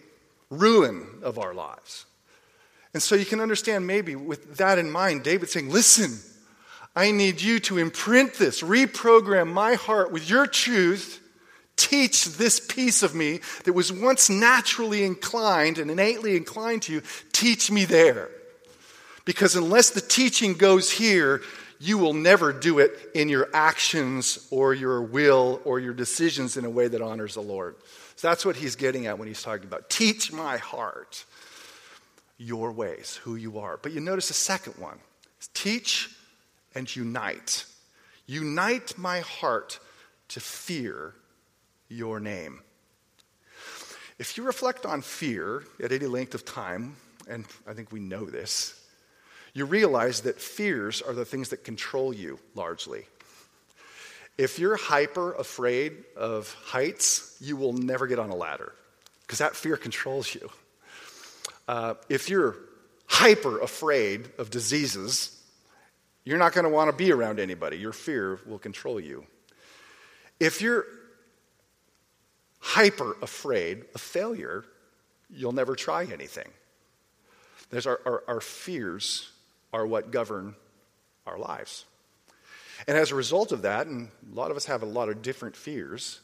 ruin 0.50 1.06
of 1.22 1.38
our 1.38 1.54
lives. 1.54 2.06
And 2.92 3.00
so 3.00 3.14
you 3.14 3.26
can 3.26 3.38
understand, 3.38 3.86
maybe 3.86 4.16
with 4.16 4.56
that 4.56 4.76
in 4.76 4.90
mind, 4.90 5.22
David 5.22 5.50
saying, 5.50 5.70
Listen, 5.70 6.18
I 6.96 7.12
need 7.12 7.40
you 7.40 7.60
to 7.60 7.78
imprint 7.78 8.34
this, 8.34 8.60
reprogram 8.60 9.52
my 9.52 9.74
heart 9.74 10.10
with 10.10 10.28
your 10.28 10.48
truth. 10.48 11.22
Teach 11.78 12.26
this 12.26 12.60
piece 12.60 13.02
of 13.02 13.14
me 13.14 13.40
that 13.64 13.72
was 13.72 13.90
once 13.90 14.28
naturally 14.28 15.04
inclined 15.04 15.78
and 15.78 15.90
innately 15.90 16.36
inclined 16.36 16.82
to 16.82 16.92
you, 16.92 17.02
teach 17.32 17.70
me 17.70 17.86
there. 17.86 18.28
Because 19.24 19.56
unless 19.56 19.90
the 19.90 20.00
teaching 20.00 20.54
goes 20.54 20.90
here, 20.90 21.40
you 21.78 21.96
will 21.96 22.14
never 22.14 22.52
do 22.52 22.80
it 22.80 22.92
in 23.14 23.28
your 23.28 23.48
actions 23.54 24.48
or 24.50 24.74
your 24.74 25.00
will 25.00 25.60
or 25.64 25.78
your 25.78 25.94
decisions 25.94 26.56
in 26.56 26.64
a 26.64 26.70
way 26.70 26.88
that 26.88 27.00
honors 27.00 27.34
the 27.34 27.40
Lord. 27.40 27.76
So 28.16 28.28
that's 28.28 28.44
what 28.44 28.56
he's 28.56 28.74
getting 28.74 29.06
at 29.06 29.18
when 29.18 29.28
he's 29.28 29.42
talking 29.42 29.66
about 29.66 29.88
teach 29.88 30.32
my 30.32 30.56
heart 30.56 31.24
your 32.38 32.72
ways, 32.72 33.20
who 33.22 33.36
you 33.36 33.60
are. 33.60 33.78
But 33.80 33.92
you 33.92 34.00
notice 34.00 34.28
the 34.28 34.34
second 34.34 34.74
one 34.78 34.98
teach 35.54 36.10
and 36.74 36.94
unite. 36.94 37.64
Unite 38.26 38.98
my 38.98 39.20
heart 39.20 39.78
to 40.28 40.40
fear 40.40 41.14
your 41.88 42.20
name. 42.20 42.60
If 44.18 44.36
you 44.36 44.42
reflect 44.42 44.84
on 44.84 45.02
fear 45.02 45.62
at 45.82 45.92
any 45.92 46.06
length 46.06 46.34
of 46.34 46.44
time, 46.44 46.96
and 47.28 47.44
I 47.66 47.74
think 47.74 47.92
we 47.92 48.00
know 48.00 48.24
this, 48.24 48.74
you 49.54 49.64
realize 49.64 50.22
that 50.22 50.40
fears 50.40 51.02
are 51.02 51.12
the 51.12 51.24
things 51.24 51.50
that 51.50 51.64
control 51.64 52.12
you 52.12 52.38
largely. 52.54 53.06
If 54.36 54.58
you're 54.58 54.76
hyper 54.76 55.34
afraid 55.34 56.04
of 56.16 56.52
heights, 56.62 57.36
you 57.40 57.56
will 57.56 57.72
never 57.72 58.06
get 58.06 58.18
on 58.18 58.30
a 58.30 58.36
ladder 58.36 58.72
because 59.22 59.38
that 59.38 59.56
fear 59.56 59.76
controls 59.76 60.34
you. 60.34 60.48
Uh, 61.66 61.94
if 62.08 62.28
you're 62.28 62.56
hyper 63.06 63.60
afraid 63.60 64.30
of 64.38 64.50
diseases, 64.50 65.42
you're 66.24 66.38
not 66.38 66.52
going 66.52 66.64
to 66.64 66.70
want 66.70 66.90
to 66.90 66.96
be 66.96 67.12
around 67.12 67.40
anybody. 67.40 67.78
Your 67.78 67.92
fear 67.92 68.38
will 68.46 68.58
control 68.58 69.00
you. 69.00 69.24
If 70.38 70.60
you're 70.62 70.86
hyper 72.60 73.16
afraid 73.22 73.84
of 73.94 74.00
failure, 74.00 74.64
you'll 75.30 75.52
never 75.52 75.74
try 75.74 76.04
anything. 76.04 76.48
There's 77.70 77.86
our, 77.86 78.00
our, 78.04 78.24
our, 78.28 78.40
fears 78.40 79.30
are 79.72 79.86
what 79.86 80.10
govern 80.10 80.54
our 81.26 81.38
lives. 81.38 81.84
And 82.86 82.96
as 82.96 83.10
a 83.10 83.14
result 83.14 83.52
of 83.52 83.62
that, 83.62 83.86
and 83.86 84.08
a 84.30 84.34
lot 84.34 84.50
of 84.50 84.56
us 84.56 84.66
have 84.66 84.82
a 84.82 84.86
lot 84.86 85.08
of 85.08 85.20
different 85.20 85.56
fears, 85.56 86.20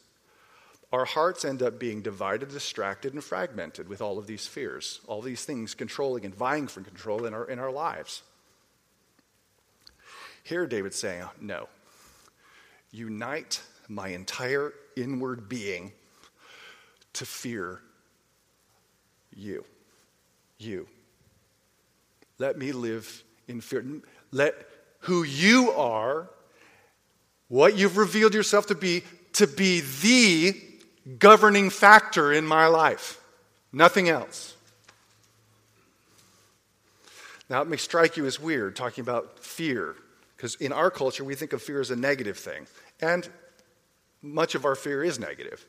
our 0.92 1.04
hearts 1.04 1.44
end 1.44 1.62
up 1.62 1.78
being 1.78 2.02
divided, 2.02 2.50
distracted, 2.50 3.14
and 3.14 3.22
fragmented 3.22 3.88
with 3.88 4.00
all 4.00 4.16
of 4.16 4.26
these 4.26 4.46
fears, 4.46 5.00
all 5.06 5.20
these 5.20 5.44
things 5.44 5.74
controlling 5.74 6.24
and 6.24 6.34
vying 6.34 6.68
for 6.68 6.80
control 6.82 7.26
in 7.26 7.34
our, 7.34 7.44
in 7.44 7.58
our 7.58 7.72
lives. 7.72 8.22
Here, 10.44 10.66
David's 10.66 10.98
saying, 10.98 11.24
No. 11.40 11.68
Unite 12.92 13.60
my 13.88 14.08
entire 14.08 14.72
inward 14.94 15.48
being 15.48 15.92
to 17.14 17.26
fear 17.26 17.80
you. 19.34 19.64
You. 20.58 20.86
Let 22.38 22.58
me 22.58 22.72
live 22.72 23.22
in 23.48 23.60
fear. 23.60 23.84
Let 24.30 24.54
who 25.00 25.22
you 25.22 25.70
are, 25.72 26.30
what 27.48 27.76
you've 27.76 27.96
revealed 27.96 28.34
yourself 28.34 28.66
to 28.66 28.74
be, 28.74 29.02
to 29.34 29.46
be 29.46 29.80
the 29.80 30.60
governing 31.18 31.70
factor 31.70 32.32
in 32.32 32.46
my 32.46 32.66
life, 32.66 33.20
nothing 33.72 34.08
else. 34.08 34.56
Now, 37.50 37.60
it 37.60 37.68
may 37.68 37.76
strike 37.76 38.16
you 38.16 38.24
as 38.24 38.40
weird 38.40 38.74
talking 38.74 39.02
about 39.02 39.38
fear, 39.38 39.96
because 40.36 40.54
in 40.56 40.72
our 40.72 40.90
culture, 40.90 41.24
we 41.24 41.34
think 41.34 41.52
of 41.52 41.62
fear 41.62 41.80
as 41.80 41.90
a 41.90 41.96
negative 41.96 42.38
thing. 42.38 42.66
And 43.00 43.28
much 44.22 44.54
of 44.54 44.64
our 44.64 44.74
fear 44.74 45.04
is 45.04 45.18
negative. 45.18 45.66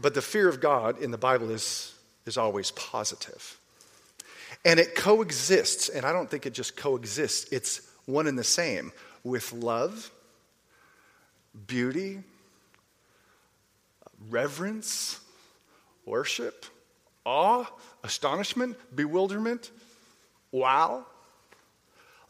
But 0.00 0.14
the 0.14 0.22
fear 0.22 0.48
of 0.48 0.60
God 0.60 1.02
in 1.02 1.10
the 1.10 1.18
Bible 1.18 1.50
is, 1.50 1.94
is 2.24 2.38
always 2.38 2.70
positive. 2.70 3.58
And 4.64 4.78
it 4.80 4.94
coexists, 4.94 5.88
and 5.88 6.06
I 6.06 6.12
don't 6.12 6.30
think 6.30 6.46
it 6.46 6.54
just 6.54 6.76
coexists, 6.76 7.52
it's 7.52 7.82
one 8.06 8.26
and 8.26 8.38
the 8.38 8.44
same 8.44 8.92
with 9.24 9.52
love, 9.52 10.10
beauty, 11.66 12.22
reverence, 14.30 15.20
worship, 16.06 16.66
awe, 17.24 17.66
astonishment, 18.02 18.76
bewilderment, 18.94 19.70
wow. 20.52 21.04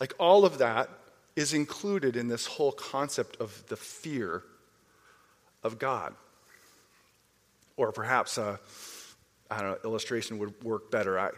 Like 0.01 0.15
all 0.19 0.45
of 0.45 0.59
that 0.59 0.89
is 1.37 1.53
included 1.53 2.17
in 2.17 2.29
this 2.29 2.47
whole 2.47 2.73
concept 2.73 3.37
of 3.41 3.65
the 3.69 3.77
fear 3.77 4.43
of 5.63 5.79
God. 5.79 6.15
Or 7.78 7.92
perhaps 7.92 8.37
a, 8.37 8.61
I 9.50 9.62
don't 9.62 9.70
know, 9.70 9.78
illustration 9.88 10.38
would 10.40 10.62
work 10.62 10.90
better. 10.90 11.18
I, 11.18 11.30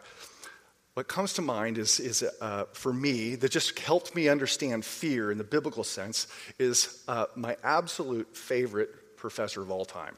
what 0.94 1.06
comes 1.06 1.34
to 1.34 1.42
mind 1.42 1.78
is, 1.78 2.00
is 2.00 2.24
uh, 2.40 2.64
for 2.72 2.92
me, 2.92 3.36
that 3.36 3.52
just 3.52 3.78
helped 3.78 4.16
me 4.16 4.28
understand 4.28 4.84
fear 4.84 5.30
in 5.30 5.38
the 5.38 5.44
biblical 5.44 5.84
sense, 5.84 6.26
is 6.58 7.04
uh, 7.06 7.26
my 7.36 7.56
absolute 7.62 8.36
favorite 8.36 9.16
professor 9.16 9.62
of 9.62 9.70
all 9.70 9.84
time. 9.84 10.16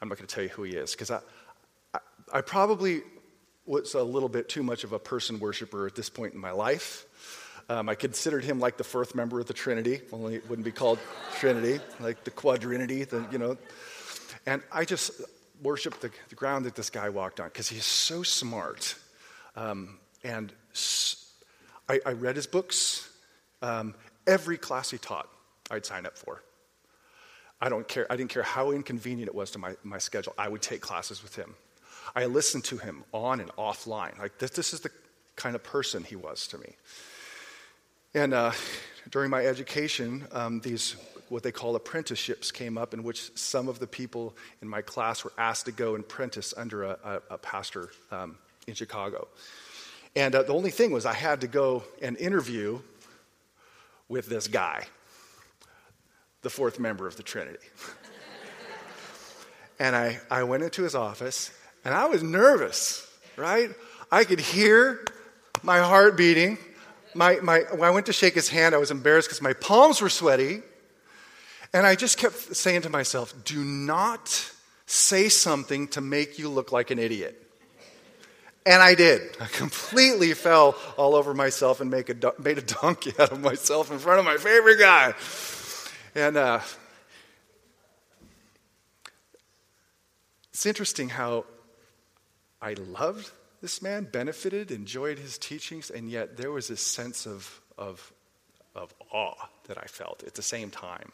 I'm 0.00 0.08
not 0.08 0.18
going 0.18 0.26
to 0.26 0.34
tell 0.34 0.42
you 0.42 0.50
who 0.50 0.64
he 0.64 0.72
is 0.72 0.92
because 0.92 1.10
I, 1.10 1.20
I, 1.94 1.98
I, 2.32 2.40
probably 2.40 3.02
was 3.66 3.94
a 3.94 4.02
little 4.02 4.28
bit 4.28 4.48
too 4.48 4.64
much 4.64 4.84
of 4.84 4.92
a 4.92 4.98
person 4.98 5.38
worshiper 5.38 5.86
at 5.86 5.94
this 5.94 6.08
point 6.08 6.34
in 6.34 6.40
my 6.40 6.50
life. 6.50 7.06
Um, 7.68 7.88
I 7.88 7.94
considered 7.94 8.42
him 8.42 8.58
like 8.58 8.78
the 8.78 8.84
fourth 8.84 9.14
member 9.14 9.38
of 9.38 9.46
the 9.46 9.54
Trinity, 9.54 10.00
only 10.12 10.34
it 10.34 10.48
wouldn't 10.48 10.64
be 10.64 10.72
called 10.72 10.98
Trinity, 11.38 11.78
like 12.00 12.24
the 12.24 12.32
quadrinity, 12.32 13.04
the, 13.04 13.24
you 13.30 13.38
know. 13.38 13.56
And 14.46 14.62
I 14.72 14.84
just 14.84 15.12
worshiped 15.62 16.00
the, 16.00 16.10
the 16.28 16.34
ground 16.34 16.64
that 16.66 16.74
this 16.74 16.90
guy 16.90 17.08
walked 17.08 17.40
on 17.40 17.48
because 17.48 17.68
he's 17.68 17.84
so 17.84 18.22
smart. 18.22 18.94
Um, 19.56 19.98
and 20.24 20.52
I, 21.88 22.00
I, 22.04 22.12
read 22.12 22.36
his 22.36 22.46
books. 22.46 23.08
Um, 23.60 23.94
every 24.26 24.56
class 24.56 24.90
he 24.90 24.98
taught, 24.98 25.28
I'd 25.70 25.86
sign 25.86 26.06
up 26.06 26.16
for. 26.16 26.42
I 27.60 27.68
don't 27.68 27.86
care. 27.86 28.10
I 28.10 28.16
didn't 28.16 28.30
care 28.30 28.42
how 28.42 28.72
inconvenient 28.72 29.28
it 29.28 29.34
was 29.34 29.52
to 29.52 29.58
my, 29.58 29.76
my 29.84 29.98
schedule. 29.98 30.34
I 30.36 30.48
would 30.48 30.62
take 30.62 30.80
classes 30.80 31.22
with 31.22 31.36
him. 31.36 31.54
I 32.16 32.26
listened 32.26 32.64
to 32.64 32.78
him 32.78 33.04
on 33.12 33.40
and 33.40 33.50
offline. 33.52 34.18
Like 34.18 34.38
this, 34.38 34.50
this 34.50 34.72
is 34.72 34.80
the 34.80 34.90
kind 35.36 35.54
of 35.54 35.62
person 35.62 36.02
he 36.02 36.16
was 36.16 36.48
to 36.48 36.58
me. 36.58 36.76
And 38.14 38.34
uh, 38.34 38.52
during 39.10 39.30
my 39.30 39.46
education, 39.46 40.26
um, 40.32 40.60
these 40.60 40.96
what 41.32 41.42
they 41.42 41.50
call 41.50 41.74
apprenticeships 41.74 42.52
came 42.52 42.76
up, 42.76 42.92
in 42.92 43.02
which 43.02 43.30
some 43.38 43.66
of 43.66 43.78
the 43.78 43.86
people 43.86 44.36
in 44.60 44.68
my 44.68 44.82
class 44.82 45.24
were 45.24 45.32
asked 45.38 45.64
to 45.64 45.72
go 45.72 45.94
and 45.94 46.04
apprentice 46.04 46.52
under 46.58 46.84
a, 46.84 46.98
a, 47.02 47.34
a 47.34 47.38
pastor 47.38 47.88
um, 48.10 48.36
in 48.66 48.74
Chicago. 48.74 49.26
And 50.14 50.34
uh, 50.34 50.42
the 50.42 50.52
only 50.52 50.70
thing 50.70 50.90
was, 50.90 51.06
I 51.06 51.14
had 51.14 51.40
to 51.40 51.46
go 51.46 51.84
and 52.02 52.18
interview 52.18 52.80
with 54.10 54.26
this 54.26 54.46
guy, 54.46 54.84
the 56.42 56.50
fourth 56.50 56.78
member 56.78 57.06
of 57.06 57.16
the 57.16 57.22
Trinity. 57.22 57.66
and 59.78 59.96
I, 59.96 60.20
I 60.30 60.42
went 60.42 60.64
into 60.64 60.82
his 60.82 60.94
office, 60.94 61.50
and 61.82 61.94
I 61.94 62.08
was 62.08 62.22
nervous, 62.22 63.10
right? 63.38 63.70
I 64.10 64.24
could 64.24 64.38
hear 64.38 65.02
my 65.62 65.78
heart 65.78 66.18
beating. 66.18 66.58
My, 67.14 67.36
my, 67.36 67.60
when 67.70 67.84
I 67.84 67.90
went 67.90 68.04
to 68.06 68.12
shake 68.12 68.34
his 68.34 68.50
hand, 68.50 68.74
I 68.74 68.78
was 68.78 68.90
embarrassed 68.90 69.28
because 69.28 69.40
my 69.40 69.54
palms 69.54 70.02
were 70.02 70.10
sweaty. 70.10 70.60
And 71.74 71.86
I 71.86 71.94
just 71.94 72.18
kept 72.18 72.54
saying 72.54 72.82
to 72.82 72.90
myself, 72.90 73.34
do 73.44 73.64
not 73.64 74.52
say 74.86 75.28
something 75.28 75.88
to 75.88 76.00
make 76.00 76.38
you 76.38 76.48
look 76.48 76.70
like 76.70 76.90
an 76.90 76.98
idiot. 76.98 77.38
And 78.64 78.80
I 78.80 78.94
did. 78.94 79.36
I 79.40 79.46
completely 79.46 80.34
fell 80.34 80.76
all 80.96 81.14
over 81.14 81.34
myself 81.34 81.80
and 81.80 81.90
make 81.90 82.10
a, 82.10 82.32
made 82.38 82.58
a 82.58 82.62
donkey 82.62 83.12
out 83.18 83.32
of 83.32 83.40
myself 83.40 83.90
in 83.90 83.98
front 83.98 84.20
of 84.20 84.24
my 84.24 84.36
favorite 84.36 84.78
guy. 84.78 85.14
And 86.14 86.36
uh, 86.36 86.60
it's 90.52 90.66
interesting 90.66 91.08
how 91.08 91.46
I 92.60 92.74
loved 92.74 93.30
this 93.62 93.80
man, 93.80 94.04
benefited, 94.04 94.70
enjoyed 94.70 95.18
his 95.18 95.38
teachings, 95.38 95.90
and 95.90 96.10
yet 96.10 96.36
there 96.36 96.50
was 96.50 96.68
this 96.68 96.84
sense 96.84 97.26
of, 97.26 97.60
of, 97.78 98.12
of 98.74 98.92
awe 99.10 99.48
that 99.68 99.78
I 99.78 99.86
felt 99.86 100.22
at 100.24 100.34
the 100.34 100.42
same 100.42 100.70
time. 100.70 101.12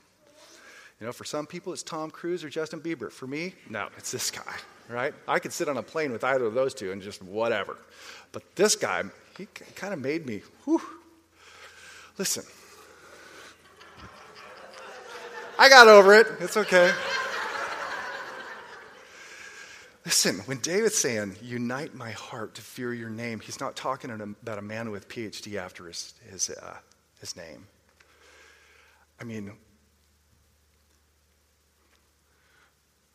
You 1.01 1.07
know, 1.07 1.13
for 1.13 1.25
some 1.25 1.47
people 1.47 1.73
it's 1.73 1.83
Tom 1.83 2.11
Cruise 2.11 2.43
or 2.43 2.51
Justin 2.51 2.81
Bieber. 2.81 3.11
For 3.11 3.27
me, 3.27 3.55
no, 3.71 3.89
it's 3.97 4.11
this 4.11 4.31
guy, 4.31 4.55
right? 4.89 5.15
I 5.27 5.39
could 5.39 5.53
sit 5.53 5.69
on 5.69 5.77
a 5.77 5.83
plane 5.83 6.11
with 6.11 6.25
either 6.25 6.45
of 6.45 6.55
those 6.55 6.75
two 6.75 6.93
and 6.93 7.01
just 7.01 7.23
whatever. 7.23 7.77
But 8.33 8.57
this 8.57 8.75
guy, 8.75 9.05
he 9.37 9.47
kind 9.77 9.95
of 9.95 10.01
made 10.01 10.27
me, 10.27 10.43
whew. 10.65 10.83
Listen, 12.19 12.43
I 15.57 15.69
got 15.69 15.87
over 15.87 16.15
it. 16.15 16.27
It's 16.41 16.57
okay. 16.57 16.93
Listen, 20.05 20.39
when 20.47 20.59
David's 20.59 20.97
saying, 20.97 21.37
unite 21.43 21.95
my 21.95 22.13
heart 22.13 22.55
to 22.55 22.63
fear 22.63 22.95
your 22.95 23.11
name, 23.11 23.41
he's 23.41 23.61
not 23.61 23.77
talking 23.77 24.11
about 24.11 24.59
a 24.59 24.63
man 24.63 24.91
with 24.91 25.09
PhD 25.09 25.57
after 25.57 25.87
his, 25.87 26.15
his, 26.31 26.49
uh, 26.51 26.77
his 27.21 27.37
name. 27.37 27.67
I 29.21 29.25
mean, 29.25 29.53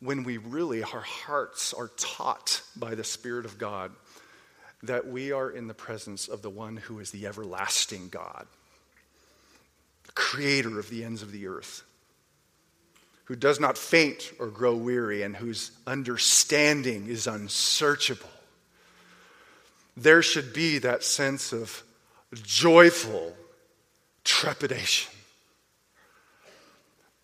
when 0.04 0.22
we 0.22 0.36
really, 0.36 0.82
our 0.82 1.00
hearts 1.00 1.72
are 1.72 1.88
taught 1.96 2.60
by 2.76 2.94
the 2.94 3.02
Spirit 3.02 3.46
of 3.46 3.56
God 3.56 3.90
that 4.82 5.06
we 5.06 5.32
are 5.32 5.50
in 5.50 5.66
the 5.66 5.72
presence 5.72 6.28
of 6.28 6.42
the 6.42 6.50
one 6.50 6.76
who 6.76 6.98
is 6.98 7.10
the 7.10 7.26
everlasting 7.26 8.10
God, 8.10 8.46
the 10.04 10.12
creator 10.12 10.78
of 10.78 10.90
the 10.90 11.02
ends 11.02 11.22
of 11.22 11.32
the 11.32 11.46
earth, 11.46 11.84
who 13.24 13.34
does 13.34 13.58
not 13.58 13.78
faint 13.78 14.30
or 14.38 14.48
grow 14.48 14.76
weary, 14.76 15.22
and 15.22 15.34
whose 15.34 15.70
understanding 15.86 17.06
is 17.06 17.26
unsearchable. 17.26 18.28
There 19.96 20.20
should 20.20 20.52
be 20.52 20.76
that 20.80 21.02
sense 21.02 21.54
of 21.54 21.82
joyful 22.34 23.34
trepidation, 24.22 25.14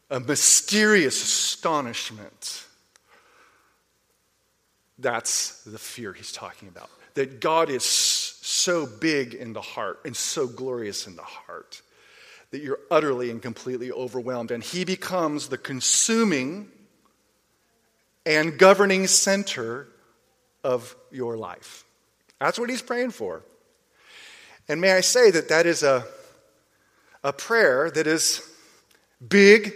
a 0.09 0.19
mysterious 0.19 1.23
astonishment 1.23 2.65
that's 5.01 5.63
the 5.65 5.79
fear 5.79 6.13
he's 6.13 6.33
talking 6.33 6.69
about. 6.69 6.91
That 7.15 7.41
God 7.41 7.71
is 7.71 7.85
so 7.85 8.87
big 8.87 9.35
in 9.35 9.53
the 9.53 9.61
heart 9.61 10.01
and 10.05 10.17
so 10.17 10.47
glorious 10.47 11.07
in 11.07 11.17
the 11.17 11.23
heart 11.23 11.83
that 12.51 12.63
you're 12.63 12.81
utterly 12.91 13.31
and 13.31 13.41
completely 13.41 13.93
overwhelmed. 13.93 14.51
And 14.51 14.63
he 14.63 14.85
becomes 14.85 15.49
the 15.49 15.59
consuming 15.59 16.69
and 18.27 18.59
governing 18.59 19.07
center 19.07 19.89
of 20.63 20.95
your 21.11 21.37
life. 21.37 21.85
That's 22.39 22.59
what 22.59 22.71
he's 22.71 22.83
praying 22.83 23.11
for. 23.11 23.43
And 24.69 24.81
may 24.81 24.93
I 24.93 25.01
say 25.01 25.31
that 25.31 25.49
that 25.49 25.67
is 25.67 25.83
a, 25.83 26.05
a 27.23 27.33
prayer 27.33 27.91
that 27.91 28.07
is 28.07 28.43
big, 29.27 29.73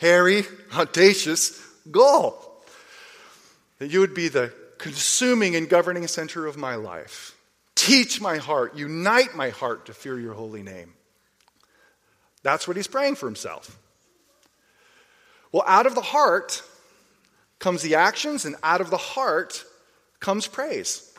hairy, 0.00 0.44
audacious 0.74 1.60
goal. 1.90 2.44
That 3.78 3.90
you 3.90 4.00
would 4.00 4.14
be 4.14 4.28
the 4.28 4.52
consuming 4.78 5.56
and 5.56 5.68
governing 5.68 6.06
center 6.06 6.46
of 6.46 6.56
my 6.56 6.74
life. 6.74 7.36
Teach 7.74 8.20
my 8.20 8.38
heart, 8.38 8.76
unite 8.76 9.34
my 9.34 9.50
heart 9.50 9.86
to 9.86 9.92
fear 9.92 10.18
your 10.18 10.34
holy 10.34 10.62
name. 10.62 10.94
That's 12.42 12.66
what 12.66 12.76
he's 12.76 12.86
praying 12.86 13.16
for 13.16 13.26
himself. 13.26 13.78
Well, 15.52 15.64
out 15.66 15.86
of 15.86 15.94
the 15.94 16.00
heart 16.00 16.62
comes 17.58 17.82
the 17.82 17.96
actions, 17.96 18.44
and 18.44 18.56
out 18.62 18.80
of 18.80 18.90
the 18.90 18.96
heart 18.96 19.64
comes 20.20 20.46
praise. 20.46 21.12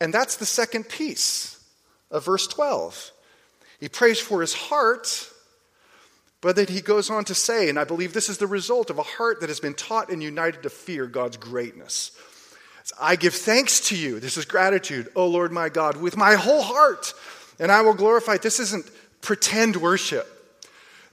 And 0.00 0.12
that's 0.12 0.36
the 0.36 0.46
second 0.46 0.88
piece 0.88 1.62
of 2.10 2.24
verse 2.24 2.46
12. 2.46 3.10
He 3.80 3.88
prays 3.88 4.18
for 4.18 4.40
his 4.40 4.54
heart, 4.54 5.28
but 6.44 6.56
then 6.56 6.66
he 6.66 6.82
goes 6.82 7.08
on 7.08 7.24
to 7.24 7.34
say, 7.34 7.70
and 7.70 7.78
I 7.78 7.84
believe 7.84 8.12
this 8.12 8.28
is 8.28 8.36
the 8.36 8.46
result 8.46 8.90
of 8.90 8.98
a 8.98 9.02
heart 9.02 9.40
that 9.40 9.48
has 9.48 9.60
been 9.60 9.72
taught 9.72 10.10
and 10.10 10.22
united 10.22 10.64
to 10.64 10.68
fear 10.68 11.06
God's 11.06 11.38
greatness. 11.38 12.12
I 13.00 13.16
give 13.16 13.32
thanks 13.32 13.88
to 13.88 13.96
you. 13.96 14.20
This 14.20 14.36
is 14.36 14.44
gratitude, 14.44 15.08
O 15.16 15.26
Lord 15.26 15.52
my 15.52 15.70
God, 15.70 15.96
with 15.96 16.18
my 16.18 16.34
whole 16.34 16.60
heart, 16.60 17.14
and 17.58 17.72
I 17.72 17.80
will 17.80 17.94
glorify. 17.94 18.36
This 18.36 18.60
isn't 18.60 18.84
pretend 19.22 19.76
worship. 19.76 20.28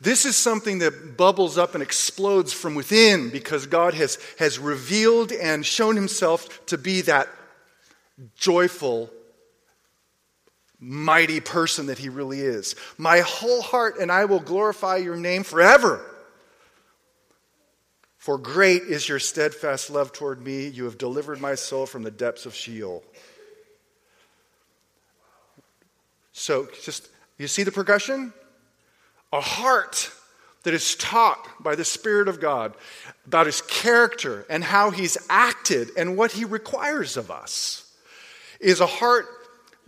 This 0.01 0.25
is 0.25 0.35
something 0.35 0.79
that 0.79 1.15
bubbles 1.15 1.57
up 1.57 1.75
and 1.75 1.81
explodes 1.81 2.51
from 2.51 2.75
within 2.75 3.29
because 3.29 3.67
God 3.67 3.93
has, 3.93 4.17
has 4.37 4.59
revealed 4.59 5.31
and 5.31 5.65
shown 5.65 5.95
himself 5.95 6.65
to 6.65 6.77
be 6.77 6.99
that 7.03 7.29
joyful, 8.35 9.09
mighty 10.81 11.39
person 11.39 11.85
that 11.85 11.99
he 11.99 12.09
really 12.09 12.41
is. 12.41 12.75
My 12.97 13.19
whole 13.19 13.61
heart, 13.61 13.99
and 13.99 14.11
I 14.11 14.25
will 14.25 14.39
glorify 14.39 14.97
your 14.97 15.15
name 15.15 15.43
forever. 15.43 16.03
For 18.17 18.37
great 18.37 18.83
is 18.83 19.07
your 19.07 19.19
steadfast 19.19 19.89
love 19.89 20.11
toward 20.11 20.43
me. 20.43 20.67
You 20.67 20.85
have 20.85 20.97
delivered 20.97 21.39
my 21.39 21.55
soul 21.55 21.85
from 21.85 22.03
the 22.03 22.11
depths 22.11 22.45
of 22.45 22.53
Sheol. 22.53 23.03
So, 26.33 26.67
just, 26.83 27.09
you 27.37 27.47
see 27.47 27.63
the 27.63 27.71
progression? 27.71 28.33
A 29.31 29.41
heart 29.41 30.11
that 30.63 30.73
is 30.73 30.95
taught 30.95 31.47
by 31.63 31.75
the 31.75 31.85
Spirit 31.85 32.27
of 32.27 32.39
God 32.39 32.75
about 33.25 33.45
his 33.45 33.61
character 33.61 34.45
and 34.49 34.63
how 34.63 34.91
he's 34.91 35.17
acted 35.29 35.89
and 35.97 36.17
what 36.17 36.31
he 36.31 36.45
requires 36.45 37.17
of 37.17 37.31
us 37.31 37.91
is 38.59 38.79
a 38.79 38.85
heart 38.85 39.25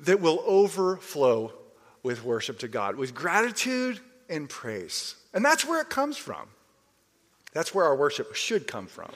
that 0.05 0.19
will 0.19 0.43
overflow 0.45 1.51
with 2.03 2.23
worship 2.23 2.59
to 2.59 2.67
God, 2.67 2.95
with 2.95 3.15
gratitude 3.15 3.99
and 4.29 4.49
praise. 4.49 5.15
And 5.33 5.43
that's 5.43 5.65
where 5.65 5.81
it 5.81 5.89
comes 5.89 6.17
from. 6.17 6.47
That's 7.53 7.73
where 7.73 7.85
our 7.85 7.95
worship 7.95 8.35
should 8.35 8.67
come 8.67 8.87
from. 8.87 9.11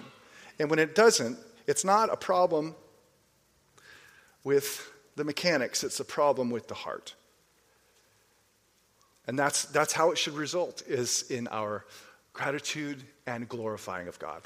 And 0.60 0.70
when 0.70 0.80
it 0.80 0.96
doesn't, 0.96 1.38
it's 1.66 1.84
not 1.84 2.12
a 2.12 2.18
problem 2.18 2.76
with 4.44 4.90
the 5.16 5.24
mechanics, 5.24 5.84
it's 5.84 6.00
a 6.00 6.06
problem 6.06 6.50
with 6.52 6.68
the 6.68 6.76
heart. 6.76 7.16
And 9.26 9.38
that's, 9.38 9.66
that's 9.66 9.92
how 9.92 10.12
it 10.12 10.18
should 10.18 10.36
result 10.36 10.84
is 10.88 11.24
in 11.30 11.48
our 11.50 11.84
gratitude 12.32 13.04
and 13.26 13.50
glorifying 13.50 14.08
of 14.08 14.20
God. 14.20 14.42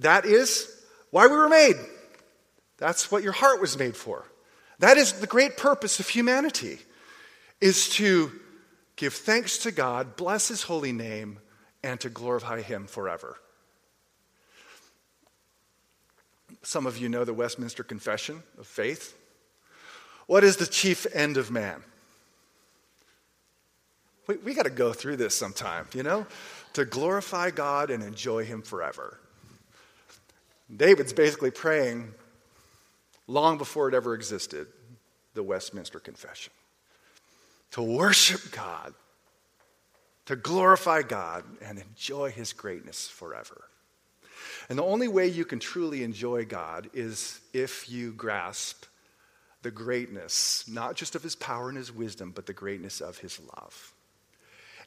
That 0.00 0.24
is 0.24 0.84
why 1.10 1.26
we 1.28 1.36
were 1.36 1.48
made. 1.48 1.76
That's 2.78 3.12
what 3.12 3.22
your 3.22 3.32
heart 3.32 3.60
was 3.60 3.78
made 3.78 3.96
for. 3.96 4.24
That 4.82 4.96
is 4.96 5.12
the 5.12 5.28
great 5.28 5.56
purpose 5.56 6.00
of 6.00 6.08
humanity 6.08 6.80
is 7.60 7.88
to 7.90 8.32
give 8.96 9.14
thanks 9.14 9.58
to 9.58 9.70
God, 9.70 10.16
bless 10.16 10.48
his 10.48 10.64
holy 10.64 10.90
name, 10.90 11.38
and 11.84 12.00
to 12.00 12.08
glorify 12.08 12.62
Him 12.62 12.88
forever. 12.88 13.38
Some 16.64 16.88
of 16.88 16.98
you 16.98 17.08
know 17.08 17.24
the 17.24 17.32
Westminster 17.32 17.84
Confession 17.84 18.42
of 18.58 18.66
Faith. 18.66 19.16
What 20.26 20.42
is 20.42 20.56
the 20.56 20.66
chief 20.66 21.06
end 21.14 21.36
of 21.36 21.52
man? 21.52 21.84
We, 24.26 24.38
we 24.38 24.52
got 24.52 24.64
to 24.64 24.70
go 24.70 24.92
through 24.92 25.16
this 25.16 25.38
sometime, 25.38 25.86
you 25.94 26.02
know? 26.02 26.26
To 26.72 26.84
glorify 26.84 27.52
God 27.52 27.88
and 27.90 28.02
enjoy 28.02 28.44
Him 28.44 28.62
forever. 28.62 29.20
David's 30.76 31.12
basically 31.12 31.52
praying 31.52 32.14
long 33.26 33.58
before 33.58 33.88
it 33.88 33.94
ever 33.94 34.14
existed. 34.14 34.66
the 35.34 35.42
Westminster 35.42 35.98
Confession. 35.98 36.52
To 37.72 37.82
worship 37.82 38.50
God, 38.52 38.92
to 40.26 40.36
glorify 40.36 41.02
God, 41.02 41.44
and 41.62 41.78
enjoy 41.78 42.30
His 42.30 42.52
greatness 42.52 43.08
forever. 43.08 43.64
And 44.68 44.78
the 44.78 44.84
only 44.84 45.08
way 45.08 45.28
you 45.28 45.44
can 45.44 45.58
truly 45.58 46.02
enjoy 46.02 46.44
God 46.44 46.90
is 46.92 47.40
if 47.52 47.90
you 47.90 48.12
grasp 48.12 48.84
the 49.62 49.70
greatness, 49.70 50.64
not 50.68 50.96
just 50.96 51.14
of 51.14 51.22
His 51.22 51.34
power 51.34 51.68
and 51.68 51.78
His 51.78 51.92
wisdom, 51.92 52.32
but 52.34 52.46
the 52.46 52.52
greatness 52.52 53.00
of 53.00 53.18
His 53.18 53.40
love. 53.56 53.94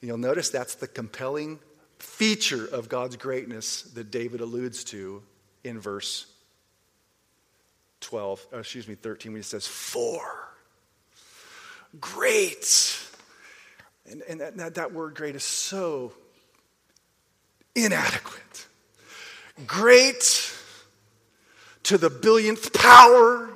And 0.01 0.07
you'll 0.07 0.17
notice 0.17 0.49
that's 0.49 0.75
the 0.75 0.87
compelling 0.87 1.59
feature 1.97 2.65
of 2.65 2.89
God's 2.89 3.15
greatness 3.15 3.81
that 3.81 4.11
David 4.11 4.41
alludes 4.41 4.83
to 4.85 5.23
in 5.63 5.79
verse 5.79 6.27
12, 8.01 8.47
uh, 8.53 8.57
excuse 8.59 8.87
me, 8.87 8.95
13, 8.95 9.31
when 9.31 9.39
he 9.39 9.43
says, 9.43 9.67
For. 9.67 10.21
Great. 11.99 12.99
And, 14.09 14.21
and 14.41 14.59
that, 14.59 14.75
that 14.75 14.93
word 14.93 15.15
great 15.15 15.35
is 15.35 15.43
so 15.43 16.13
inadequate. 17.73 18.67
Great 19.65 20.53
to 21.83 21.97
the 21.97 22.09
billionth 22.09 22.73
power. 22.73 23.49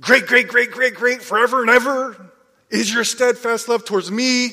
Great, 0.00 0.26
great, 0.26 0.48
great, 0.48 0.70
great, 0.70 0.94
great, 0.94 1.22
forever 1.22 1.60
and 1.60 1.70
ever 1.70 2.30
is 2.70 2.92
your 2.92 3.04
steadfast 3.04 3.68
love 3.68 3.84
towards 3.84 4.10
me. 4.10 4.52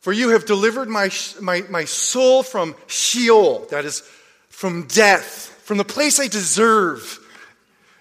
For 0.00 0.12
you 0.12 0.30
have 0.30 0.46
delivered 0.46 0.88
my, 0.88 1.10
my, 1.40 1.62
my 1.68 1.84
soul 1.84 2.42
from 2.42 2.74
Sheol, 2.86 3.66
that 3.70 3.84
is, 3.84 4.00
from 4.48 4.86
death, 4.86 5.59
from 5.70 5.78
the 5.78 5.84
place 5.84 6.18
I 6.18 6.26
deserve. 6.26 7.20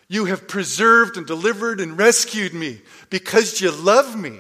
You 0.08 0.26
have 0.26 0.48
preserved 0.48 1.18
and 1.18 1.28
delivered 1.28 1.80
and 1.80 2.00
rescued 2.00 2.52
me 2.52 2.82
because 3.12 3.62
you 3.62 3.70
love 3.70 4.16
me. 4.20 4.40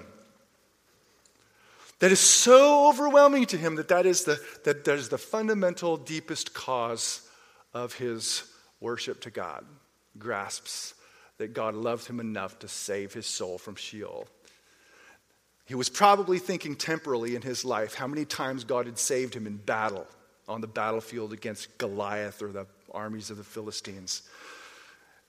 That 1.99 2.11
is 2.11 2.19
so 2.19 2.89
overwhelming 2.89 3.45
to 3.45 3.55
him 3.55 3.75
that 3.75 3.89
that 3.89 4.07
is 4.07 4.23
the, 4.23 4.41
that, 4.63 4.83
that 4.85 4.97
is 4.97 5.09
the 5.09 5.19
fundamental, 5.19 5.95
deepest 5.95 6.55
cause 6.55 7.21
of 7.71 7.93
his 7.93 8.51
worship 8.79 9.21
to 9.21 9.29
God. 9.29 9.63
Grasps 10.17 10.95
that 11.37 11.53
God 11.53 11.75
loved 11.75 12.07
him 12.07 12.19
enough 12.19 12.57
to 12.57 12.67
save 12.67 13.13
his 13.13 13.27
soul 13.27 13.59
from 13.59 13.75
Sheol. 13.75 14.27
He 15.67 15.75
was 15.75 15.87
probably 15.87 16.39
thinking 16.39 16.75
temporally 16.75 17.35
in 17.35 17.43
his 17.43 17.63
life 17.63 17.93
how 17.93 18.07
many 18.07 18.25
times 18.25 18.63
God 18.63 18.87
had 18.87 18.97
saved 18.97 19.35
him 19.35 19.45
in 19.45 19.57
battle 19.57 20.07
on 20.47 20.61
the 20.61 20.67
battlefield 20.67 21.31
against 21.31 21.77
Goliath 21.77 22.41
or 22.41 22.51
the 22.51 22.65
armies 22.93 23.29
of 23.29 23.37
the 23.37 23.43
Philistines. 23.43 24.23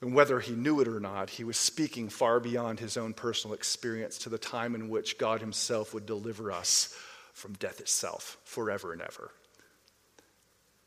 And 0.00 0.14
whether 0.14 0.40
he 0.40 0.52
knew 0.52 0.80
it 0.80 0.88
or 0.88 1.00
not, 1.00 1.30
he 1.30 1.44
was 1.44 1.58
speaking 1.58 2.08
far 2.08 2.40
beyond 2.40 2.80
his 2.80 2.96
own 2.96 3.12
personal 3.12 3.54
experience 3.54 4.18
to 4.18 4.30
the 4.30 4.38
time 4.38 4.74
in 4.74 4.88
which 4.88 5.18
God 5.18 5.40
himself 5.40 5.92
would 5.92 6.06
deliver 6.06 6.50
us 6.50 6.94
from 7.32 7.52
death 7.54 7.80
itself 7.80 8.38
forever 8.44 8.92
and 8.92 9.02
ever. 9.02 9.30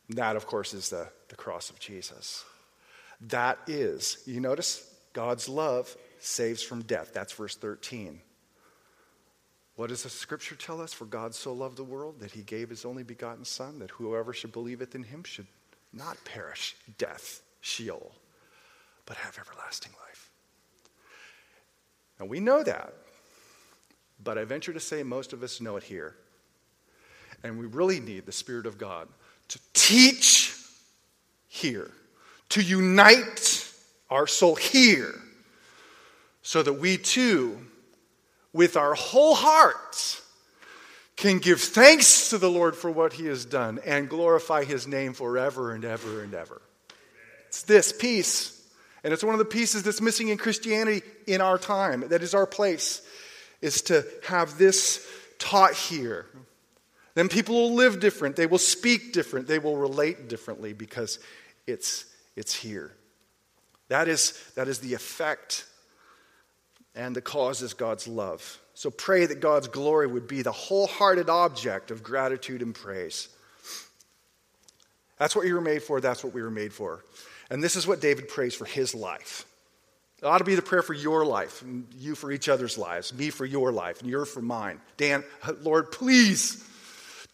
And 0.08 0.18
that, 0.18 0.36
of 0.36 0.48
course, 0.48 0.74
is 0.74 0.90
the, 0.90 1.10
the 1.30 1.36
cross 1.36 1.70
of 1.70 1.80
Jesus. 1.80 2.44
That 3.22 3.60
is, 3.68 4.18
you 4.26 4.40
notice, 4.40 4.90
God's 5.14 5.48
love 5.48 5.96
saves 6.20 6.64
from 6.64 6.82
death. 6.82 7.12
That's 7.14 7.34
verse 7.34 7.56
13. 7.56 8.20
What 9.76 9.90
does 9.90 10.04
the 10.04 10.10
scripture 10.10 10.56
tell 10.56 10.82
us? 10.82 10.94
For 10.94 11.06
God 11.06 11.34
so 11.34 11.54
loved 11.54 11.78
the 11.78 11.84
world 11.84 12.20
that 12.20 12.32
he 12.32 12.42
gave 12.42 12.70
his 12.70 12.86
only 12.86 13.04
begotten 13.04 13.46
Son, 13.46 13.80
that 13.80 13.92
whoever 13.92 14.34
should 14.34 14.52
believeth 14.52 14.96
in 14.96 15.04
him 15.04 15.24
should 15.24 15.48
not 15.94 16.18
perish, 16.26 16.76
death, 16.98 17.42
Sheol, 17.62 18.12
but 19.06 19.18
have 19.18 19.38
everlasting 19.40 19.92
life. 20.08 20.30
Now 22.20 22.26
we 22.26 22.40
know 22.40 22.64
that, 22.64 22.94
but 24.24 24.38
I 24.38 24.44
venture 24.46 24.74
to 24.74 24.80
say 24.80 25.04
most 25.04 25.34
of 25.34 25.44
us 25.44 25.62
know 25.62 25.78
it 25.78 25.84
here. 25.84 26.16
And 27.44 27.60
we 27.60 27.66
really 27.66 28.00
need 28.00 28.26
the 28.26 28.32
Spirit 28.32 28.66
of 28.66 28.78
God 28.78 29.08
to 29.50 29.60
teach 29.74 30.56
here, 31.48 31.92
to 32.50 32.62
unite 32.62 33.70
our 34.10 34.28
soul 34.28 34.56
here, 34.56 35.14
so 36.42 36.64
that 36.64 36.74
we 36.74 36.98
too 36.98 37.60
with 38.54 38.78
our 38.78 38.94
whole 38.94 39.36
hearts 39.36 40.23
can 41.24 41.40
give 41.40 41.62
thanks 41.62 42.32
to 42.32 42.38
the 42.38 42.50
Lord 42.50 42.76
for 42.76 42.92
what 42.92 43.14
he 43.14 43.28
has 43.28 43.46
done 43.46 43.80
and 43.86 44.10
glorify 44.10 44.66
his 44.66 44.86
name 44.88 45.14
forever 45.14 45.74
and 45.74 45.86
ever 45.86 46.22
and 46.22 46.34
ever. 46.34 46.62
It's 47.48 47.64
this 47.64 47.94
peace. 47.94 48.62
And 49.06 49.14
it's 49.14 49.24
one 49.24 49.34
of 49.34 49.40
the 49.40 49.46
pieces 49.46 49.84
that's 49.84 50.02
missing 50.02 50.28
in 50.28 50.38
Christianity 50.38 51.02
in 51.26 51.40
our 51.40 51.58
time. 51.58 52.10
That 52.10 52.24
is 52.24 52.34
our 52.34 52.46
place, 52.46 53.02
is 53.62 53.84
to 53.84 54.06
have 54.28 54.58
this 54.58 55.08
taught 55.40 55.74
here. 55.74 56.26
Then 57.16 57.30
people 57.30 57.56
will 57.56 57.74
live 57.74 58.02
different. 58.02 58.36
They 58.36 58.48
will 58.48 58.58
speak 58.58 59.14
different. 59.14 59.48
They 59.48 59.60
will 59.60 59.78
relate 59.78 60.28
differently 60.28 60.74
because 60.74 61.20
it's, 61.66 62.04
it's 62.36 62.54
here. 62.54 62.92
That 63.88 64.10
is, 64.10 64.38
that 64.56 64.68
is 64.68 64.80
the 64.80 64.94
effect 64.94 65.66
and 66.96 67.16
the 67.16 67.22
cause 67.22 67.62
is 67.62 67.74
God's 67.74 68.10
love. 68.10 68.60
So 68.74 68.90
pray 68.90 69.26
that 69.26 69.40
God's 69.40 69.68
glory 69.68 70.08
would 70.08 70.28
be 70.28 70.42
the 70.42 70.52
wholehearted 70.52 71.30
object 71.30 71.92
of 71.92 72.04
gratitude 72.04 72.62
and 72.62 72.74
praise. 72.74 73.30
That's 75.18 75.36
what 75.36 75.46
you 75.46 75.54
were 75.54 75.62
made 75.62 75.84
for. 75.84 76.02
That's 76.02 76.24
what 76.24 76.34
we 76.34 76.42
were 76.42 76.52
made 76.52 76.74
for. 76.74 77.06
And 77.50 77.64
this 77.64 77.76
is 77.76 77.86
what 77.86 78.02
David 78.02 78.28
prays 78.28 78.56
for 78.56 78.66
his 78.66 78.96
life. 78.96 79.46
It 80.22 80.26
ought 80.26 80.40
to 80.40 80.44
be 80.44 80.56
the 80.56 80.62
prayer 80.62 80.82
for 80.82 80.94
your 80.94 81.26
life, 81.26 81.62
and 81.62 81.86
you 81.98 82.16
for 82.16 82.32
each 82.32 82.48
other's 82.48 82.78
lives, 82.78 83.14
me 83.14 83.30
for 83.30 83.46
your 83.46 83.72
life, 83.72 84.00
and 84.00 84.10
you're 84.10 84.26
for 84.26 84.42
mine. 84.42 84.80
Dan, 84.96 85.24
Lord, 85.62 85.92
please 85.92 86.66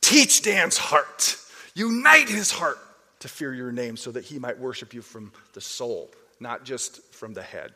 teach 0.02 0.42
Dan's 0.42 0.78
heart, 0.78 1.38
unite 1.76 2.30
his 2.30 2.52
heart 2.52 2.80
to 3.20 3.28
fear 3.28 3.54
your 3.54 3.72
name 3.72 3.96
so 3.96 4.12
that 4.12 4.26
he 4.26 4.40
might 4.40 4.58
worship 4.58 4.94
you 4.94 5.02
from 5.02 5.32
the 5.54 5.62
soul, 5.62 6.10
not 6.40 6.64
just 6.64 7.02
from 7.14 7.34
the 7.34 7.44
head. 7.44 7.74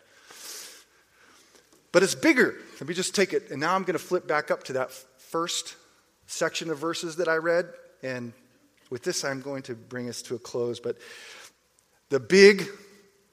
But 1.93 2.03
it's 2.03 2.15
bigger. 2.15 2.56
Let 2.82 2.89
me 2.89 2.93
just 2.93 3.15
take 3.15 3.32
it. 3.32 3.51
And 3.51 3.62
now 3.62 3.75
I'm 3.75 3.84
going 3.84 3.97
to 3.97 4.03
flip 4.03 4.27
back 4.27 4.51
up 4.51 4.63
to 4.63 4.73
that 4.73 4.91
first 4.91 5.75
section 6.25 6.69
of 6.69 6.79
verses 6.79 7.17
that 7.17 7.29
I 7.29 7.36
read. 7.36 7.69
And 8.01 8.34
with 8.89 9.03
this, 9.03 9.23
I'm 9.23 9.41
going 9.41 9.62
to 9.63 9.75
bring 9.75 10.10
us 10.10 10.21
to 10.23 10.36
a 10.36 10.39
close. 10.39 10.79
But 10.79 10.97
the 12.10 12.19
big, 12.19 12.67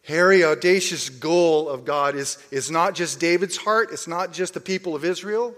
hairy, 0.04 0.44
audacious 0.44 1.08
goal 1.08 1.70
of 1.70 1.84
God 1.84 2.14
is, 2.14 2.38
is 2.50 2.70
not 2.70 2.94
just 2.94 3.18
David's 3.18 3.56
heart, 3.56 3.88
it's 3.92 4.06
not 4.06 4.32
just 4.32 4.54
the 4.54 4.60
people 4.60 4.94
of 4.94 5.04
Israel, 5.04 5.54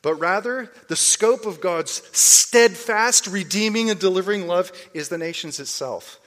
but 0.00 0.14
rather 0.14 0.70
the 0.88 0.96
scope 0.96 1.46
of 1.46 1.60
God's 1.60 2.02
steadfast, 2.16 3.26
redeeming, 3.26 3.90
and 3.90 3.98
delivering 3.98 4.46
love 4.46 4.70
is 4.92 5.08
the 5.08 5.18
nations 5.18 5.58
itself. 5.58 6.20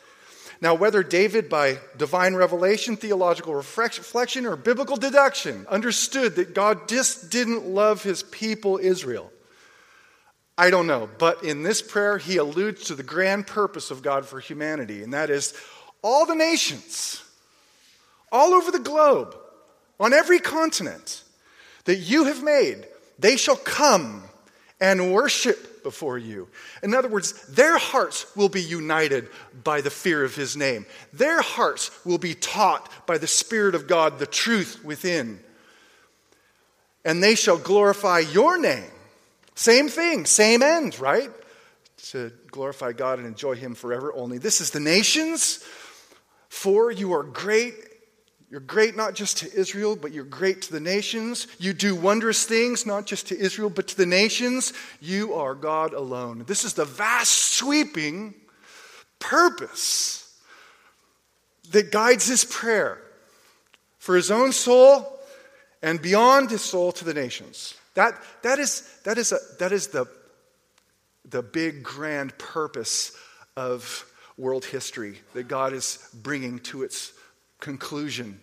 Now, 0.59 0.73
whether 0.73 1.03
David, 1.03 1.49
by 1.49 1.79
divine 1.97 2.35
revelation, 2.35 2.97
theological 2.97 3.53
reflection, 3.53 4.45
or 4.45 4.55
biblical 4.55 4.97
deduction, 4.97 5.65
understood 5.69 6.35
that 6.35 6.55
God 6.55 6.87
just 6.87 7.29
didn't 7.29 7.67
love 7.67 8.01
his 8.03 8.23
people, 8.23 8.79
Israel, 8.81 9.31
I 10.57 10.71
don't 10.71 10.87
know. 10.87 11.07
But 11.19 11.43
in 11.43 11.61
this 11.61 11.81
prayer, 11.81 12.17
he 12.17 12.37
alludes 12.37 12.85
to 12.85 12.95
the 12.95 13.03
grand 13.03 13.45
purpose 13.45 13.91
of 13.91 14.01
God 14.01 14.25
for 14.25 14.39
humanity, 14.39 15.03
and 15.03 15.13
that 15.13 15.29
is 15.29 15.53
all 16.01 16.25
the 16.25 16.35
nations, 16.35 17.23
all 18.31 18.53
over 18.53 18.71
the 18.71 18.79
globe, 18.79 19.35
on 19.99 20.13
every 20.13 20.39
continent 20.39 21.23
that 21.85 21.97
you 21.97 22.25
have 22.25 22.43
made, 22.43 22.87
they 23.19 23.37
shall 23.37 23.55
come 23.55 24.23
and 24.79 25.13
worship 25.13 25.83
before 25.83 26.17
you. 26.17 26.47
In 26.83 26.93
other 26.93 27.07
words, 27.07 27.33
their 27.47 27.77
hearts 27.77 28.25
will 28.35 28.49
be 28.49 28.61
united 28.61 29.29
by 29.63 29.81
the 29.81 29.89
fear 29.89 30.23
of 30.23 30.35
his 30.35 30.55
name. 30.55 30.85
Their 31.13 31.41
hearts 31.41 31.89
will 32.05 32.17
be 32.17 32.35
taught 32.35 32.91
by 33.07 33.17
the 33.17 33.27
Spirit 33.27 33.73
of 33.73 33.87
God 33.87 34.19
the 34.19 34.27
truth 34.27 34.83
within. 34.83 35.39
And 37.03 37.23
they 37.23 37.35
shall 37.35 37.57
glorify 37.57 38.19
your 38.19 38.57
name. 38.57 38.91
Same 39.55 39.89
thing, 39.89 40.25
same 40.25 40.61
end, 40.61 40.99
right? 40.99 41.31
To 42.09 42.31
glorify 42.51 42.91
God 42.91 43.17
and 43.17 43.27
enjoy 43.27 43.55
him 43.55 43.73
forever 43.73 44.13
only. 44.13 44.37
This 44.37 44.61
is 44.61 44.71
the 44.71 44.79
nations. 44.79 45.63
For 46.49 46.91
you 46.91 47.13
are 47.13 47.23
great 47.23 47.73
you're 48.49 48.61
great 48.61 48.95
not 48.95 49.13
just 49.13 49.39
to 49.39 49.53
Israel, 49.53 49.97
but 49.97 50.13
you're 50.13 50.23
great 50.23 50.61
to 50.63 50.71
the 50.71 50.79
nations. 50.79 51.47
You 51.59 51.73
do 51.73 51.95
wondrous 51.95 52.45
things, 52.45 52.85
not 52.85 53.05
just 53.05 53.27
to 53.27 53.37
Israel, 53.37 53.69
but 53.69 53.87
to 53.89 53.97
the 53.97 54.05
nations. 54.05 54.71
You 55.01 55.33
are 55.33 55.53
God 55.53 55.93
alone. 55.93 56.45
This 56.47 56.63
is 56.63 56.73
the 56.73 56.85
vast, 56.85 57.33
sweeping 57.33 58.33
purpose 59.19 60.39
that 61.71 61.91
guides 61.91 62.25
his 62.27 62.45
prayer 62.45 63.01
for 63.97 64.15
his 64.15 64.31
own 64.31 64.53
soul 64.53 65.19
and 65.83 66.01
beyond 66.01 66.49
his 66.49 66.61
soul 66.61 66.93
to 66.93 67.03
the 67.03 67.13
nations. 67.13 67.75
That, 67.95 68.13
that 68.43 68.59
is, 68.59 68.89
that 69.03 69.17
is, 69.17 69.33
a, 69.33 69.39
that 69.59 69.73
is 69.73 69.87
the, 69.87 70.05
the 71.25 71.43
big, 71.43 71.83
grand 71.83 72.37
purpose 72.37 73.11
of 73.57 74.05
world 74.37 74.63
history 74.63 75.17
that 75.33 75.49
God 75.49 75.73
is 75.73 75.99
bringing 76.13 76.59
to 76.59 76.83
its 76.83 77.11
conclusion. 77.59 78.39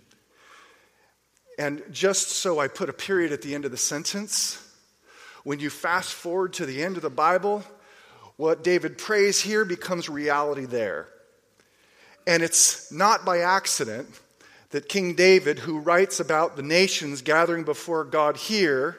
And 1.59 1.83
just 1.93 2.31
so 2.31 2.59
I 2.59 2.69
put 2.69 2.89
a 2.89 2.93
period 2.93 3.33
at 3.33 3.43
the 3.43 3.55
end 3.55 3.65
of 3.65 3.71
the 3.71 3.77
sentence, 3.77 4.61
when 5.45 5.61
you 5.61 5.71
fast 5.71 6.13
forward 6.13 6.55
to 6.55 6.67
the 6.67 6.83
end 6.83 6.97
of 6.97 7.03
the 7.03 7.11
Bible, 7.11 7.63
what 8.37 8.65
David 8.65 8.99
prays 8.99 9.41
here 9.41 9.65
becomes 9.65 10.09
reality 10.09 10.65
there. 10.65 11.09
And 12.27 12.43
it's 12.43 12.91
not 12.91 13.25
by 13.25 13.41
accident 13.41 14.09
that 14.71 14.89
King 14.89 15.15
David, 15.15 15.61
who 15.61 15.79
writes 15.79 16.19
about 16.19 16.57
the 16.57 16.63
nations 16.63 17.23
gathering 17.23 17.63
before 17.63 18.05
God 18.05 18.37
here, 18.37 18.99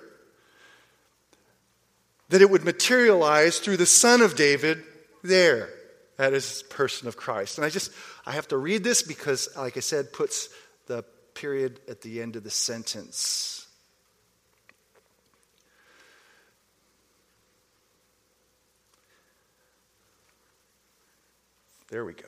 that 2.29 2.41
it 2.41 2.49
would 2.49 2.63
materialize 2.63 3.59
through 3.59 3.77
the 3.77 3.85
Son 3.85 4.21
of 4.21 4.35
David 4.35 4.83
there. 5.23 5.69
That 6.17 6.33
is 6.33 6.63
person 6.69 7.07
of 7.07 7.17
Christ. 7.17 7.57
And 7.57 7.65
I 7.65 7.69
just, 7.69 7.91
I 8.25 8.31
have 8.31 8.47
to 8.49 8.57
read 8.57 8.83
this 8.83 9.01
because, 9.01 9.49
like 9.57 9.77
I 9.77 9.81
said, 9.81 10.13
puts 10.13 10.49
the 10.87 11.03
period 11.33 11.79
at 11.89 12.01
the 12.01 12.21
end 12.21 12.35
of 12.35 12.43
the 12.43 12.49
sentence. 12.49 13.67
There 21.89 22.05
we 22.05 22.13
go. 22.13 22.23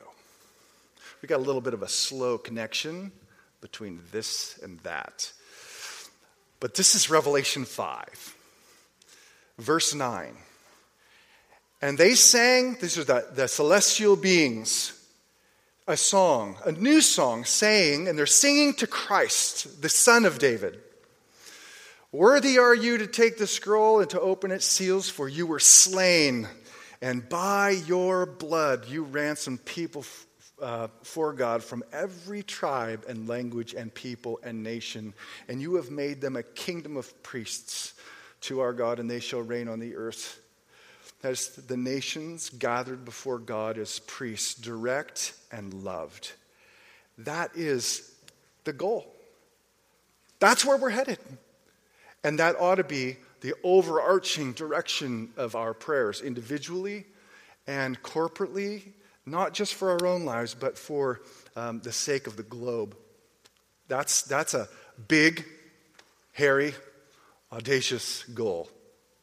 We 1.20 1.26
got 1.26 1.40
a 1.40 1.42
little 1.42 1.60
bit 1.60 1.74
of 1.74 1.82
a 1.82 1.88
slow 1.88 2.38
connection 2.38 3.10
between 3.60 4.00
this 4.12 4.58
and 4.62 4.78
that. 4.80 5.32
But 6.60 6.74
this 6.74 6.94
is 6.94 7.10
Revelation 7.10 7.64
5, 7.64 8.36
verse 9.58 9.94
9. 9.94 10.36
And 11.80 11.96
they 11.96 12.14
sang, 12.14 12.76
these 12.80 12.98
are 12.98 13.04
the, 13.04 13.26
the 13.32 13.48
celestial 13.48 14.16
beings, 14.16 14.92
a 15.86 15.96
song, 15.96 16.56
a 16.64 16.72
new 16.72 17.00
song, 17.00 17.44
saying, 17.44 18.08
and 18.08 18.18
they're 18.18 18.26
singing 18.26 18.74
to 18.74 18.86
Christ, 18.86 19.80
the 19.80 19.88
Son 19.88 20.24
of 20.24 20.38
David. 20.38 20.80
Worthy 22.10 22.58
are 22.58 22.74
you 22.74 22.98
to 22.98 23.06
take 23.06 23.38
the 23.38 23.46
scroll 23.46 24.00
and 24.00 24.10
to 24.10 24.20
open 24.20 24.50
its 24.50 24.64
seals, 24.64 25.08
for 25.08 25.28
you 25.28 25.46
were 25.46 25.60
slain, 25.60 26.48
and 27.00 27.28
by 27.28 27.70
your 27.70 28.26
blood 28.26 28.88
you 28.88 29.04
ransomed 29.04 29.64
people 29.64 30.04
uh, 30.60 30.88
for 31.02 31.32
God 31.32 31.62
from 31.62 31.84
every 31.92 32.42
tribe 32.42 33.04
and 33.08 33.28
language 33.28 33.72
and 33.74 33.94
people 33.94 34.40
and 34.42 34.62
nation, 34.62 35.14
and 35.48 35.62
you 35.62 35.76
have 35.76 35.90
made 35.90 36.20
them 36.20 36.34
a 36.34 36.42
kingdom 36.42 36.96
of 36.96 37.22
priests 37.22 37.94
to 38.40 38.60
our 38.60 38.72
God, 38.72 38.98
and 38.98 39.08
they 39.08 39.20
shall 39.20 39.42
reign 39.42 39.68
on 39.68 39.78
the 39.78 39.94
earth. 39.94 40.40
As 41.22 41.48
the 41.48 41.76
nations 41.76 42.50
gathered 42.50 43.04
before 43.04 43.38
God 43.38 43.76
as 43.76 43.98
priests, 44.00 44.54
direct 44.54 45.34
and 45.50 45.74
loved. 45.74 46.32
That 47.18 47.50
is 47.56 48.14
the 48.64 48.72
goal. 48.72 49.12
That's 50.38 50.64
where 50.64 50.76
we're 50.76 50.90
headed. 50.90 51.18
And 52.22 52.38
that 52.38 52.56
ought 52.60 52.76
to 52.76 52.84
be 52.84 53.16
the 53.40 53.54
overarching 53.62 54.52
direction 54.52 55.30
of 55.36 55.54
our 55.54 55.74
prayers, 55.74 56.20
individually 56.20 57.06
and 57.66 58.02
corporately, 58.02 58.82
not 59.26 59.52
just 59.52 59.74
for 59.74 59.90
our 59.90 60.06
own 60.06 60.24
lives, 60.24 60.54
but 60.54 60.78
for 60.78 61.20
um, 61.54 61.80
the 61.80 61.92
sake 61.92 62.26
of 62.26 62.36
the 62.36 62.42
globe. 62.42 62.96
That's, 63.88 64.22
that's 64.22 64.54
a 64.54 64.68
big, 65.06 65.44
hairy, 66.32 66.74
audacious 67.52 68.24
goal 68.24 68.70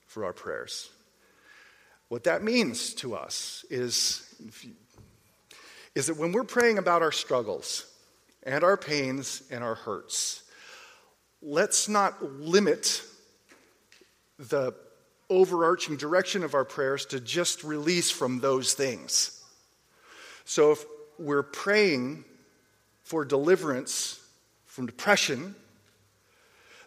for 0.08 0.26
our 0.26 0.34
prayers. 0.34 0.90
What 2.16 2.24
that 2.24 2.44
means 2.44 2.94
to 2.94 3.14
us 3.14 3.66
is, 3.70 4.26
is 5.96 6.08
that 6.08 6.16
when 6.16 6.32
we're 6.32 6.46
praying 6.46 6.78
about 6.78 7.02
our 7.02 7.12
struggles 7.12 7.86
and 8.44 8.64
our 8.64 8.78
pains 8.78 9.44
and 9.52 9.62
our 9.62 9.76
hurts, 9.76 10.44
let's 11.42 11.90
not 11.90 12.24
limit 12.40 13.04
the 14.40 14.74
overarching 15.30 15.98
direction 15.98 16.46
of 16.46 16.54
our 16.54 16.64
prayers 16.64 17.06
to 17.08 17.20
just 17.20 17.66
release 17.66 18.10
from 18.10 18.40
those 18.40 18.74
things. 18.74 19.44
So 20.46 20.72
if 20.72 20.86
we're 21.20 21.44
praying 21.44 22.24
for 23.04 23.26
deliverance 23.26 24.26
from 24.64 24.86
depression, 24.86 25.54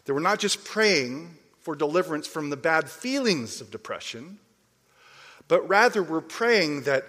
then 0.05 0.15
we're 0.15 0.21
not 0.21 0.39
just 0.39 0.65
praying 0.65 1.37
for 1.59 1.75
deliverance 1.75 2.25
from 2.25 2.49
the 2.49 2.57
bad 2.57 2.89
feelings 2.89 3.61
of 3.61 3.69
depression 3.69 4.39
but 5.49 5.67
rather 5.67 6.01
we're 6.01 6.21
praying 6.21 6.83
that 6.83 7.03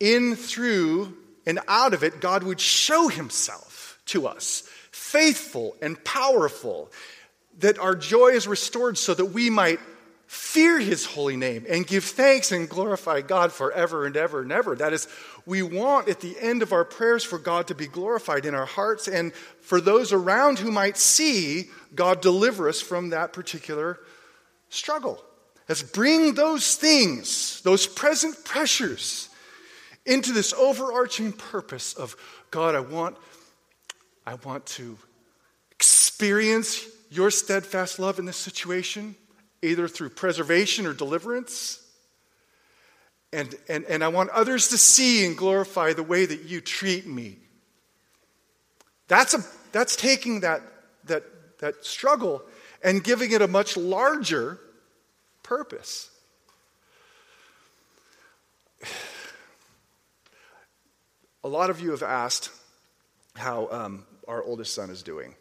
in, 0.00 0.34
through, 0.34 1.16
and 1.46 1.60
out 1.68 1.94
of 1.94 2.02
it, 2.02 2.20
God 2.20 2.42
would 2.42 2.58
show 2.58 3.06
himself 3.06 4.00
to 4.06 4.26
us, 4.26 4.68
faithful 4.90 5.76
and 5.80 6.02
powerful, 6.02 6.90
that 7.58 7.78
our 7.78 7.94
joy 7.94 8.28
is 8.28 8.48
restored 8.48 8.98
so 8.98 9.14
that 9.14 9.26
we 9.26 9.50
might 9.50 9.78
fear 10.26 10.80
his 10.80 11.04
holy 11.04 11.36
name 11.36 11.64
and 11.68 11.86
give 11.86 12.02
thanks 12.02 12.50
and 12.50 12.68
glorify 12.68 13.20
God 13.20 13.52
forever 13.52 14.06
and 14.06 14.16
ever 14.16 14.40
and 14.40 14.50
ever. 14.50 14.74
That 14.74 14.92
is, 14.92 15.06
we 15.46 15.62
want 15.62 16.08
at 16.08 16.20
the 16.20 16.36
end 16.40 16.62
of 16.62 16.72
our 16.72 16.84
prayers 16.84 17.22
for 17.22 17.38
God 17.38 17.68
to 17.68 17.74
be 17.74 17.86
glorified 17.86 18.46
in 18.46 18.54
our 18.54 18.66
hearts 18.66 19.06
and 19.06 19.32
for 19.60 19.80
those 19.80 20.12
around 20.12 20.58
who 20.58 20.72
might 20.72 20.96
see 20.96 21.70
God 21.94 22.20
deliver 22.22 22.68
us 22.68 22.80
from 22.80 23.10
that 23.10 23.32
particular 23.32 24.00
struggle. 24.70 25.22
Let's 25.68 25.82
bring 25.82 26.34
those 26.34 26.76
things, 26.76 27.60
those 27.62 27.86
present 27.86 28.44
pressures, 28.44 29.28
into 30.04 30.32
this 30.32 30.52
overarching 30.52 31.32
purpose 31.32 31.94
of 31.94 32.16
God, 32.50 32.74
I 32.74 32.80
want, 32.80 33.16
I 34.26 34.34
want 34.34 34.66
to 34.66 34.98
experience 35.70 36.84
your 37.10 37.30
steadfast 37.30 37.98
love 37.98 38.18
in 38.18 38.26
this 38.26 38.36
situation, 38.36 39.16
either 39.62 39.88
through 39.88 40.10
preservation 40.10 40.86
or 40.86 40.92
deliverance. 40.92 41.80
And, 43.32 43.54
and, 43.68 43.84
and 43.84 44.04
I 44.04 44.08
want 44.08 44.30
others 44.30 44.68
to 44.68 44.78
see 44.78 45.24
and 45.24 45.36
glorify 45.36 45.92
the 45.92 46.02
way 46.02 46.26
that 46.26 46.42
you 46.42 46.60
treat 46.60 47.06
me. 47.06 47.38
That's, 49.08 49.34
a, 49.34 49.38
that's 49.72 49.96
taking 49.96 50.40
that, 50.40 50.60
that, 51.04 51.24
that 51.60 51.84
struggle 51.84 52.42
and 52.82 53.02
giving 53.02 53.32
it 53.32 53.42
a 53.42 53.48
much 53.48 53.76
larger 53.76 54.60
purpose. 55.44 56.10
A 61.44 61.48
lot 61.48 61.70
of 61.70 61.80
you 61.80 61.92
have 61.92 62.02
asked 62.02 62.50
how 63.36 63.68
um, 63.70 64.04
our 64.26 64.42
oldest 64.42 64.74
son 64.74 64.90
is 64.90 65.02
doing. 65.02 65.34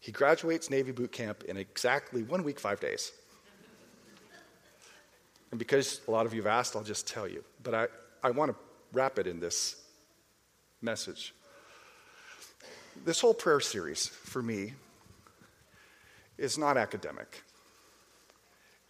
He 0.00 0.12
graduates 0.12 0.68
Navy 0.70 0.92
boot 0.92 1.12
camp 1.12 1.44
in 1.44 1.56
exactly 1.56 2.22
one 2.22 2.42
week, 2.42 2.58
five 2.58 2.80
days. 2.80 3.12
And 5.50 5.58
because 5.58 6.00
a 6.08 6.10
lot 6.10 6.26
of 6.26 6.34
you 6.34 6.42
have 6.42 6.50
asked, 6.50 6.76
I'll 6.76 6.82
just 6.82 7.06
tell 7.06 7.28
you. 7.28 7.44
But 7.62 7.74
I, 7.74 7.86
I 8.22 8.30
want 8.30 8.50
to 8.50 8.56
wrap 8.92 9.18
it 9.18 9.26
in 9.26 9.40
this 9.40 9.76
message. 10.80 11.34
This 13.04 13.20
whole 13.20 13.34
prayer 13.34 13.60
series, 13.60 14.06
for 14.06 14.42
me, 14.42 14.74
is 16.38 16.56
not 16.56 16.76
academic. 16.76 17.42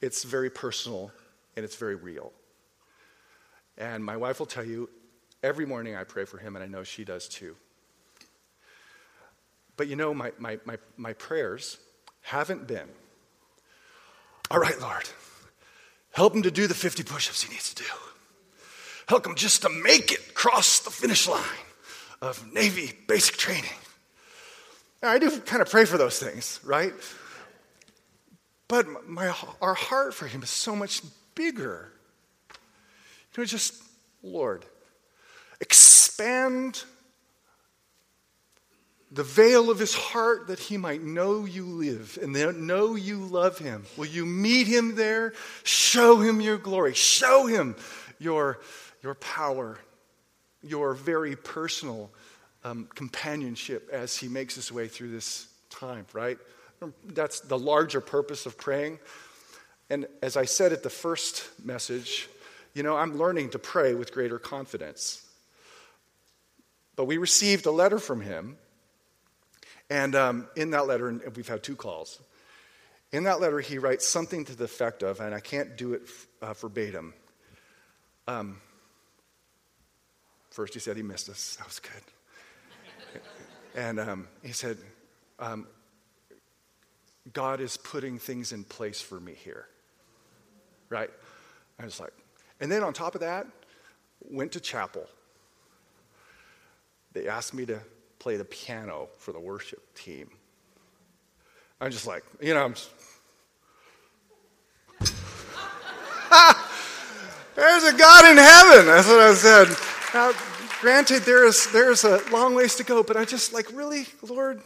It's 0.00 0.24
very 0.24 0.50
personal 0.50 1.10
and 1.56 1.64
it's 1.64 1.76
very 1.76 1.94
real. 1.94 2.32
And 3.76 4.04
my 4.04 4.16
wife 4.16 4.38
will 4.38 4.46
tell 4.46 4.64
you 4.64 4.88
every 5.42 5.66
morning 5.66 5.96
I 5.96 6.04
pray 6.04 6.24
for 6.24 6.38
him, 6.38 6.54
and 6.54 6.62
I 6.62 6.66
know 6.66 6.84
she 6.84 7.04
does 7.04 7.28
too. 7.28 7.56
But 9.76 9.88
you 9.88 9.96
know, 9.96 10.12
my, 10.12 10.32
my, 10.38 10.58
my, 10.64 10.76
my 10.96 11.14
prayers 11.14 11.78
haven't 12.22 12.66
been, 12.66 12.88
all 14.50 14.58
right, 14.58 14.78
Lord, 14.80 15.08
help 16.12 16.34
him 16.34 16.42
to 16.42 16.50
do 16.50 16.66
the 16.66 16.74
50 16.74 17.02
push 17.04 17.28
ups 17.28 17.42
he 17.42 17.52
needs 17.52 17.72
to 17.72 17.82
do. 17.82 17.88
Help 19.08 19.26
him 19.26 19.34
just 19.34 19.62
to 19.62 19.68
make 19.68 20.12
it 20.12 20.34
cross 20.34 20.80
the 20.80 20.90
finish 20.90 21.26
line 21.26 21.42
of 22.20 22.52
Navy 22.52 22.92
basic 23.08 23.36
training. 23.36 23.70
Now, 25.02 25.10
I 25.10 25.18
do 25.18 25.30
kind 25.40 25.62
of 25.62 25.70
pray 25.70 25.86
for 25.86 25.96
those 25.96 26.18
things, 26.18 26.60
right? 26.64 26.92
But 28.70 29.08
my, 29.08 29.34
our 29.60 29.74
heart 29.74 30.14
for 30.14 30.28
him 30.28 30.44
is 30.44 30.48
so 30.48 30.76
much 30.76 31.02
bigger. 31.34 31.92
You 33.34 33.42
know, 33.42 33.44
just, 33.44 33.82
Lord, 34.22 34.64
expand 35.60 36.84
the 39.10 39.24
veil 39.24 39.70
of 39.70 39.80
his 39.80 39.92
heart 39.92 40.46
that 40.46 40.60
he 40.60 40.76
might 40.76 41.02
know 41.02 41.46
you 41.46 41.64
live 41.64 42.16
and 42.22 42.32
know 42.64 42.94
you 42.94 43.18
love 43.18 43.58
him. 43.58 43.86
Will 43.96 44.06
you 44.06 44.24
meet 44.24 44.68
him 44.68 44.94
there? 44.94 45.32
Show 45.64 46.20
him 46.20 46.40
your 46.40 46.56
glory. 46.56 46.94
Show 46.94 47.46
him 47.46 47.74
your, 48.20 48.60
your 49.02 49.16
power, 49.16 49.80
your 50.62 50.94
very 50.94 51.34
personal 51.34 52.08
um, 52.62 52.88
companionship 52.94 53.88
as 53.90 54.16
he 54.16 54.28
makes 54.28 54.54
his 54.54 54.70
way 54.70 54.86
through 54.86 55.10
this 55.10 55.48
time, 55.70 56.06
right? 56.12 56.38
That's 57.04 57.40
the 57.40 57.58
larger 57.58 58.00
purpose 58.00 58.46
of 58.46 58.56
praying. 58.56 58.98
And 59.90 60.06
as 60.22 60.36
I 60.36 60.44
said 60.44 60.72
at 60.72 60.82
the 60.82 60.90
first 60.90 61.48
message, 61.64 62.28
you 62.74 62.82
know, 62.82 62.96
I'm 62.96 63.18
learning 63.18 63.50
to 63.50 63.58
pray 63.58 63.94
with 63.94 64.12
greater 64.12 64.38
confidence. 64.38 65.26
But 66.96 67.04
we 67.06 67.18
received 67.18 67.66
a 67.66 67.70
letter 67.70 67.98
from 67.98 68.20
him, 68.20 68.56
And 69.90 70.14
um, 70.14 70.46
in 70.54 70.70
that 70.70 70.86
letter, 70.86 71.08
and 71.08 71.20
we've 71.36 71.48
had 71.48 71.64
two 71.64 71.74
calls, 71.74 72.20
in 73.10 73.24
that 73.24 73.40
letter, 73.40 73.58
he 73.58 73.78
writes 73.78 74.06
something 74.06 74.44
to 74.44 74.54
the 74.54 74.64
effect 74.64 75.02
of, 75.02 75.18
and 75.18 75.34
I 75.34 75.40
can't 75.40 75.76
do 75.76 75.94
it 75.94 76.02
uh, 76.40 76.54
verbatim. 76.54 77.12
Um, 78.28 78.60
first, 80.50 80.74
he 80.74 80.80
said 80.80 80.96
he 80.96 81.02
missed 81.02 81.28
us. 81.28 81.56
That 81.56 81.66
was 81.66 81.80
good. 81.80 83.22
and 83.74 83.98
um, 83.98 84.28
he 84.44 84.52
said, 84.52 84.78
um, 85.40 85.66
God 87.32 87.60
is 87.60 87.76
putting 87.76 88.18
things 88.18 88.52
in 88.52 88.64
place 88.64 89.00
for 89.00 89.20
me 89.20 89.34
here. 89.34 89.66
Right? 90.88 91.10
I 91.78 91.84
was 91.84 92.00
like, 92.00 92.12
and 92.60 92.70
then 92.70 92.82
on 92.82 92.92
top 92.92 93.14
of 93.14 93.20
that, 93.22 93.46
went 94.28 94.52
to 94.52 94.60
chapel. 94.60 95.06
They 97.12 97.28
asked 97.28 97.54
me 97.54 97.66
to 97.66 97.80
play 98.18 98.36
the 98.36 98.44
piano 98.44 99.08
for 99.18 99.32
the 99.32 99.40
worship 99.40 99.94
team. 99.94 100.30
I'm 101.80 101.90
just 101.90 102.06
like, 102.06 102.22
you 102.40 102.52
know, 102.54 102.64
I'm 102.64 102.74
just, 102.74 102.90
There's 107.56 107.84
a 107.84 107.92
God 107.96 108.30
in 108.30 108.36
heaven. 108.36 108.86
That's 108.86 109.08
what 109.08 109.20
I 109.20 109.34
said. 109.34 109.68
Now, 110.14 110.32
granted, 110.80 111.22
there 111.22 111.44
is, 111.46 111.70
there 111.72 111.90
is 111.90 112.04
a 112.04 112.20
long 112.30 112.54
ways 112.54 112.76
to 112.76 112.84
go, 112.84 113.02
but 113.02 113.16
I 113.16 113.24
just 113.24 113.52
like, 113.52 113.66
really, 113.72 114.06
Lord? 114.22 114.62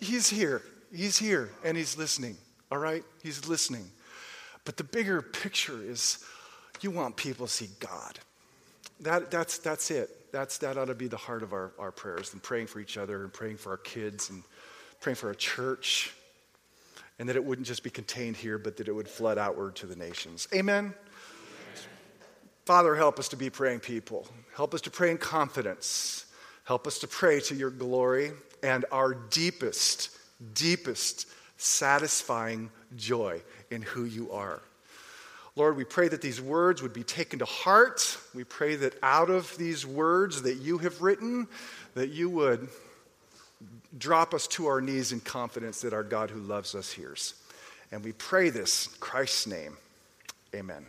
He's 0.00 0.28
here. 0.28 0.62
He's 0.94 1.18
here, 1.18 1.50
and 1.64 1.76
He's 1.76 1.98
listening, 1.98 2.36
all 2.70 2.78
right? 2.78 3.04
He's 3.22 3.46
listening. 3.48 3.90
But 4.64 4.76
the 4.76 4.84
bigger 4.84 5.22
picture 5.22 5.82
is 5.82 6.24
you 6.80 6.90
want 6.90 7.16
people 7.16 7.46
to 7.46 7.52
see 7.52 7.68
God. 7.80 8.18
That, 9.00 9.30
that's, 9.30 9.58
that's 9.58 9.90
it. 9.90 10.32
That's, 10.32 10.58
that 10.58 10.76
ought 10.76 10.86
to 10.86 10.94
be 10.94 11.08
the 11.08 11.16
heart 11.16 11.42
of 11.42 11.52
our, 11.52 11.72
our 11.78 11.92
prayers 11.92 12.32
and 12.32 12.42
praying 12.42 12.66
for 12.66 12.80
each 12.80 12.96
other 12.96 13.22
and 13.22 13.32
praying 13.32 13.56
for 13.56 13.70
our 13.70 13.76
kids 13.78 14.30
and 14.30 14.42
praying 15.00 15.16
for 15.16 15.28
our 15.28 15.34
church 15.34 16.12
and 17.18 17.28
that 17.28 17.36
it 17.36 17.44
wouldn't 17.44 17.66
just 17.66 17.82
be 17.82 17.90
contained 17.90 18.36
here, 18.36 18.58
but 18.58 18.76
that 18.76 18.88
it 18.88 18.92
would 18.92 19.08
flood 19.08 19.38
outward 19.38 19.74
to 19.76 19.86
the 19.86 19.96
nations. 19.96 20.48
Amen? 20.54 20.84
Amen? 20.84 20.94
Father, 22.66 22.94
help 22.94 23.18
us 23.18 23.28
to 23.28 23.36
be 23.36 23.48
praying 23.48 23.80
people. 23.80 24.26
Help 24.54 24.74
us 24.74 24.80
to 24.82 24.90
pray 24.90 25.10
in 25.10 25.18
confidence. 25.18 26.26
Help 26.64 26.86
us 26.86 26.98
to 26.98 27.06
pray 27.06 27.40
to 27.40 27.54
your 27.54 27.70
glory 27.70 28.32
and 28.66 28.84
our 28.90 29.14
deepest, 29.14 30.10
deepest, 30.54 31.28
satisfying 31.56 32.68
joy 32.96 33.40
in 33.70 33.80
who 33.80 34.04
you 34.04 34.32
are. 34.32 34.60
Lord, 35.54 35.76
we 35.76 35.84
pray 35.84 36.08
that 36.08 36.20
these 36.20 36.40
words 36.40 36.82
would 36.82 36.92
be 36.92 37.04
taken 37.04 37.38
to 37.38 37.44
heart. 37.44 38.18
We 38.34 38.42
pray 38.42 38.74
that 38.74 38.94
out 39.04 39.30
of 39.30 39.56
these 39.56 39.86
words 39.86 40.42
that 40.42 40.56
you 40.56 40.78
have 40.78 41.00
written, 41.00 41.46
that 41.94 42.08
you 42.08 42.28
would 42.28 42.68
drop 43.96 44.34
us 44.34 44.48
to 44.48 44.66
our 44.66 44.80
knees 44.80 45.12
in 45.12 45.20
confidence 45.20 45.80
that 45.82 45.94
our 45.94 46.02
God 46.02 46.30
who 46.30 46.40
loves 46.40 46.74
us 46.74 46.90
hears. 46.90 47.34
And 47.92 48.02
we 48.02 48.12
pray 48.12 48.50
this 48.50 48.88
in 48.88 48.94
Christ's 48.98 49.46
name. 49.46 49.76
Amen. 50.54 50.86